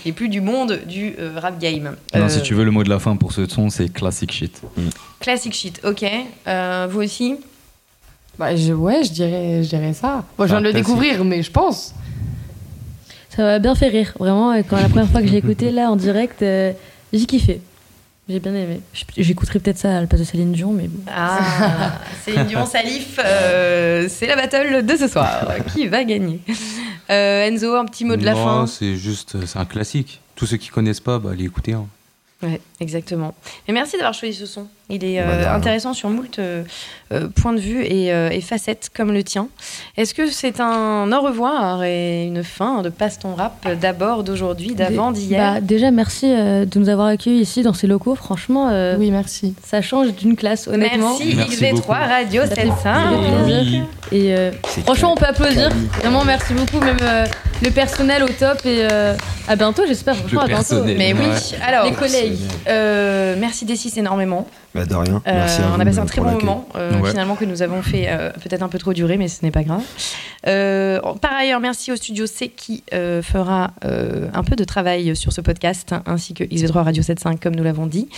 Et 0.06 0.14
plus 0.14 0.30
du 0.30 0.40
monde 0.40 0.80
du 0.88 1.14
euh, 1.20 1.34
rap 1.38 1.60
game. 1.60 1.96
Non, 2.16 2.22
Euh, 2.22 2.30
si 2.30 2.42
tu 2.44 2.54
veux 2.54 2.64
le 2.64 2.72
mot 2.72 2.84
de 2.84 2.90
la 2.90 3.00
fin 3.00 3.18
pour 3.18 3.34
ce 3.34 3.46
son, 3.48 3.70
c'est 3.74 3.92
classic 3.92 4.32
shit. 4.32 4.62
Classic 5.20 5.54
shit, 5.54 5.80
ok. 5.84 6.06
Euh, 6.48 6.88
vous 6.90 7.02
aussi 7.02 7.36
Bah, 8.38 8.56
je, 8.56 8.74
ouais, 8.74 9.04
je 9.04 9.12
dirais, 9.12 9.64
je 9.64 9.70
dirais 9.70 9.94
ça. 9.94 10.24
Moi, 10.38 10.48
je 10.48 10.54
viens 10.54 10.60
de 10.62 10.66
le 10.66 10.72
Fantastique. 10.72 10.76
découvrir, 10.96 11.24
mais 11.26 11.42
je 11.44 11.52
pense. 11.52 11.94
Ça 13.30 13.44
m'a 13.44 13.60
bien 13.60 13.76
fait 13.76 13.88
rire, 13.88 14.14
vraiment. 14.20 14.54
Quand 14.64 14.78
la 14.78 14.90
première 14.90 15.10
fois 15.10 15.22
que 15.22 15.28
j'ai 15.28 15.38
écouté 15.38 15.72
là 15.72 15.90
en 15.92 15.96
direct, 15.96 16.42
euh, 16.42 16.72
j'ai 17.12 17.26
kiffé. 17.26 17.62
J'ai 18.30 18.40
bien 18.40 18.54
aimé. 18.56 18.80
J'écouterai 19.18 19.60
peut-être 19.60 19.78
ça 19.80 19.98
à 19.98 20.02
la 20.02 20.08
place 20.08 20.22
de 20.22 20.26
Céline 20.26 20.54
Dion, 20.54 20.72
mais 20.72 20.88
bon. 20.88 21.02
Ah, 21.14 22.00
Céline 22.24 22.46
Dion 22.46 22.66
Salif, 22.66 23.20
euh, 23.24 24.08
c'est 24.08 24.28
la 24.28 24.36
battle 24.38 24.86
de 24.86 24.96
ce 24.96 25.08
soir. 25.10 25.46
Qui 25.74 25.88
va 25.88 26.04
gagner? 26.06 26.40
Euh, 27.10 27.48
Enzo, 27.48 27.76
un 27.76 27.84
petit 27.86 28.06
mot 28.06 28.16
de 28.16 28.24
la 28.24 28.34
Non, 28.34 28.44
fin? 28.46 28.68
c'est 28.68 28.96
juste, 28.96 29.46
c'est 29.46 29.60
un 29.60 29.66
classique. 29.66 30.22
Tous 30.36 30.46
ceux 30.46 30.56
qui 30.58 30.70
connaissent 30.70 31.02
pas, 31.02 31.20
bah, 31.20 31.32
allez 31.34 31.44
écouter. 31.46 31.74
hein. 31.74 31.86
Ouais, 32.44 32.60
exactement. 32.80 33.34
Et 33.68 33.72
merci 33.72 33.96
d'avoir 33.96 34.14
choisi 34.14 34.38
ce 34.38 34.46
son. 34.46 34.68
Il 34.90 35.04
est 35.06 35.18
Bah, 35.22 35.28
euh, 35.30 35.56
intéressant 35.56 35.94
sur 35.94 36.10
moult 36.10 36.38
euh, 36.40 36.64
euh, 37.14 37.28
points 37.30 37.54
de 37.54 37.60
vue 37.60 37.84
et, 37.86 38.12
euh, 38.14 38.30
et 38.30 38.42
facettes 38.42 38.90
comme 38.96 39.12
le 39.14 39.24
tien. 39.24 39.48
Est-ce 39.98 40.14
que 40.14 40.30
c'est 40.30 40.60
un 40.60 41.10
au 41.12 41.22
revoir 41.22 41.84
et 41.84 42.26
une 42.26 42.44
fin 42.44 42.82
de 42.82 42.90
Passe 42.90 43.18
ton 43.18 43.34
rap 43.34 43.66
d'abord 43.80 44.24
d'aujourd'hui, 44.24 44.76
d'avant, 44.76 45.12
Bah, 45.12 45.18
d'hier 45.18 45.62
déjà, 45.62 45.90
merci 45.90 46.26
euh, 46.30 46.66
de 46.66 46.80
nous 46.80 46.90
avoir 46.90 47.08
accueillis 47.08 47.40
ici 47.42 47.64
dans 47.64 47.74
ces 47.74 47.88
locaux. 47.88 48.14
Franchement, 48.16 48.70
euh, 48.72 48.98
Oui, 49.00 49.10
merci. 49.10 49.56
ça 49.66 49.82
change 49.82 50.14
d'une 50.16 50.36
classe, 50.36 50.68
honnêtement. 50.68 51.18
Merci, 51.18 51.34
Merci 51.36 51.56
XV3 51.64 51.72
beaucoup. 51.76 51.92
Radio 51.94 52.42
Ça 52.46 52.56
fait 52.56 52.68
75. 52.68 53.46
plaisir. 53.46 53.84
Et 54.12 54.36
euh, 54.36 54.52
franchement, 54.86 55.14
on 55.14 55.16
peut 55.16 55.26
applaudir. 55.26 55.70
Vraiment, 56.02 56.26
merci 56.26 56.54
beaucoup. 56.54 56.80
Même 56.84 56.98
euh, 57.02 57.26
le 57.64 57.72
personnel 57.72 58.22
au 58.24 58.28
top. 58.28 58.60
Et 58.66 58.86
euh, 58.92 59.16
à 59.48 59.56
bientôt, 59.56 59.84
j'espère. 59.88 60.16
Franchement, 60.18 60.42
à 60.42 60.48
bientôt. 60.48 60.62
personnel. 60.76 60.98
Mais 60.98 61.14
oui, 61.14 61.20
Ouais. 61.26 61.60
alors, 61.66 61.86
Les 61.86 61.94
collègues. 61.94 62.38
euh, 62.68 63.36
merci 63.40 63.66
D6 63.66 63.98
énormément. 63.98 64.46
Bah, 64.76 64.86
de 64.86 64.96
rien. 64.96 65.16
Euh, 65.28 65.32
Merci 65.34 65.62
à 65.62 65.68
on 65.68 65.76
vous 65.76 65.82
a 65.82 65.86
passé 65.86 66.00
un 66.00 66.06
très 66.06 66.22
bon 66.22 66.32
moment, 66.32 66.68
euh, 66.76 67.00
Ouais. 67.00 67.10
finalement, 67.12 67.36
que 67.36 67.46
nous 67.46 67.62
avons 67.62 67.82
fait 67.84 68.06
euh, 68.10 68.32
peut-être 68.32 68.64
un 68.64 68.70
peu 68.70 68.80
trop 68.80 68.94
durer, 68.94 69.18
mais 69.18 69.28
ce 69.28 69.44
n'est 69.46 69.52
pas 69.52 69.64
grave. 69.64 69.84
Euh, 70.48 71.00
par 71.22 71.34
ailleurs, 71.34 71.60
merci 71.60 71.92
au 71.92 71.96
studio 71.96 72.26
C 72.26 72.50
qui 72.50 72.84
euh, 72.94 73.22
fera 73.22 73.72
euh, 73.86 74.28
un 74.34 74.44
peu 74.44 74.56
de 74.56 74.64
travail 74.64 75.16
sur 75.16 75.32
ce 75.32 75.42
podcast, 75.42 75.94
ainsi 76.06 76.34
que 76.34 76.44
XV3 76.44 76.84
Radio 76.84 77.04
75, 77.04 77.36
comme 77.42 77.56
nous 77.56 77.64
l'avons 77.64 77.86
dit. 77.86 78.10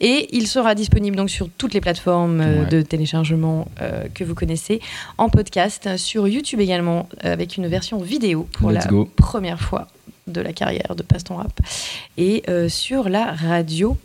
Et 0.00 0.28
il 0.36 0.46
sera 0.46 0.74
disponible 0.74 1.16
donc 1.16 1.30
sur 1.30 1.48
toutes 1.58 1.74
les 1.74 1.80
plateformes 1.80 2.40
euh, 2.40 2.60
Ouais. 2.62 2.66
de 2.70 2.82
téléchargement 2.82 3.66
euh, 3.82 4.04
que 4.14 4.22
vous 4.22 4.34
connaissez, 4.34 4.80
en 5.18 5.28
podcast, 5.28 5.96
sur 5.96 6.28
YouTube 6.28 6.60
également, 6.60 7.08
avec 7.22 7.56
une 7.56 7.66
version 7.66 7.98
vidéo 7.98 8.48
pour 8.52 8.70
Let's 8.70 8.84
la 8.84 8.90
go. 8.90 9.08
première 9.16 9.60
fois 9.60 9.88
de 10.26 10.40
la 10.40 10.52
carrière 10.52 10.94
de 10.96 11.02
Passe 11.02 11.24
ton 11.24 11.36
rap, 11.36 11.52
et 12.16 12.42
euh, 12.48 12.68
sur 12.68 13.08
la 13.10 13.32
radio 13.32 13.96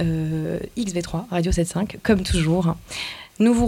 XV3, 0.00 1.24
Radio 1.30 1.52
75, 1.52 1.98
comme 2.02 2.22
toujours. 2.22 2.74
Nous 3.38 3.54
vous 3.54 3.66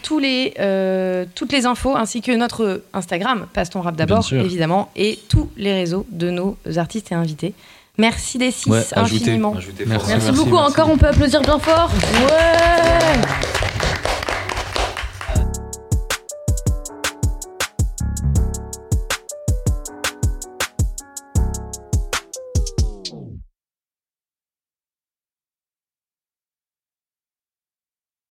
tous 0.00 0.20
les, 0.20 0.54
euh, 0.60 1.24
toutes 1.34 1.52
les 1.52 1.66
infos 1.66 1.96
ainsi 1.96 2.20
que 2.20 2.30
notre 2.30 2.82
Instagram, 2.92 3.46
Passe 3.52 3.70
ton 3.70 3.80
rap 3.80 3.96
d'abord, 3.96 4.24
évidemment, 4.32 4.90
et 4.94 5.18
tous 5.28 5.50
les 5.56 5.72
réseaux 5.72 6.06
de 6.10 6.30
nos 6.30 6.56
artistes 6.76 7.10
et 7.10 7.16
invités. 7.16 7.52
Merci 7.98 8.38
des 8.38 8.52
six 8.52 8.70
Ouais, 8.70 8.84
infiniment. 8.94 9.54
ajoutez 9.56 9.84
Merci. 9.86 10.06
fort. 10.06 10.16
Merci 10.16 10.32
beaucoup. 10.32 10.56
Encore, 10.56 10.88
on 10.88 10.96
peut 10.96 11.08
applaudir 11.08 11.40
bien 11.40 11.58
fort. 11.58 11.90
Ouais. 12.22 13.67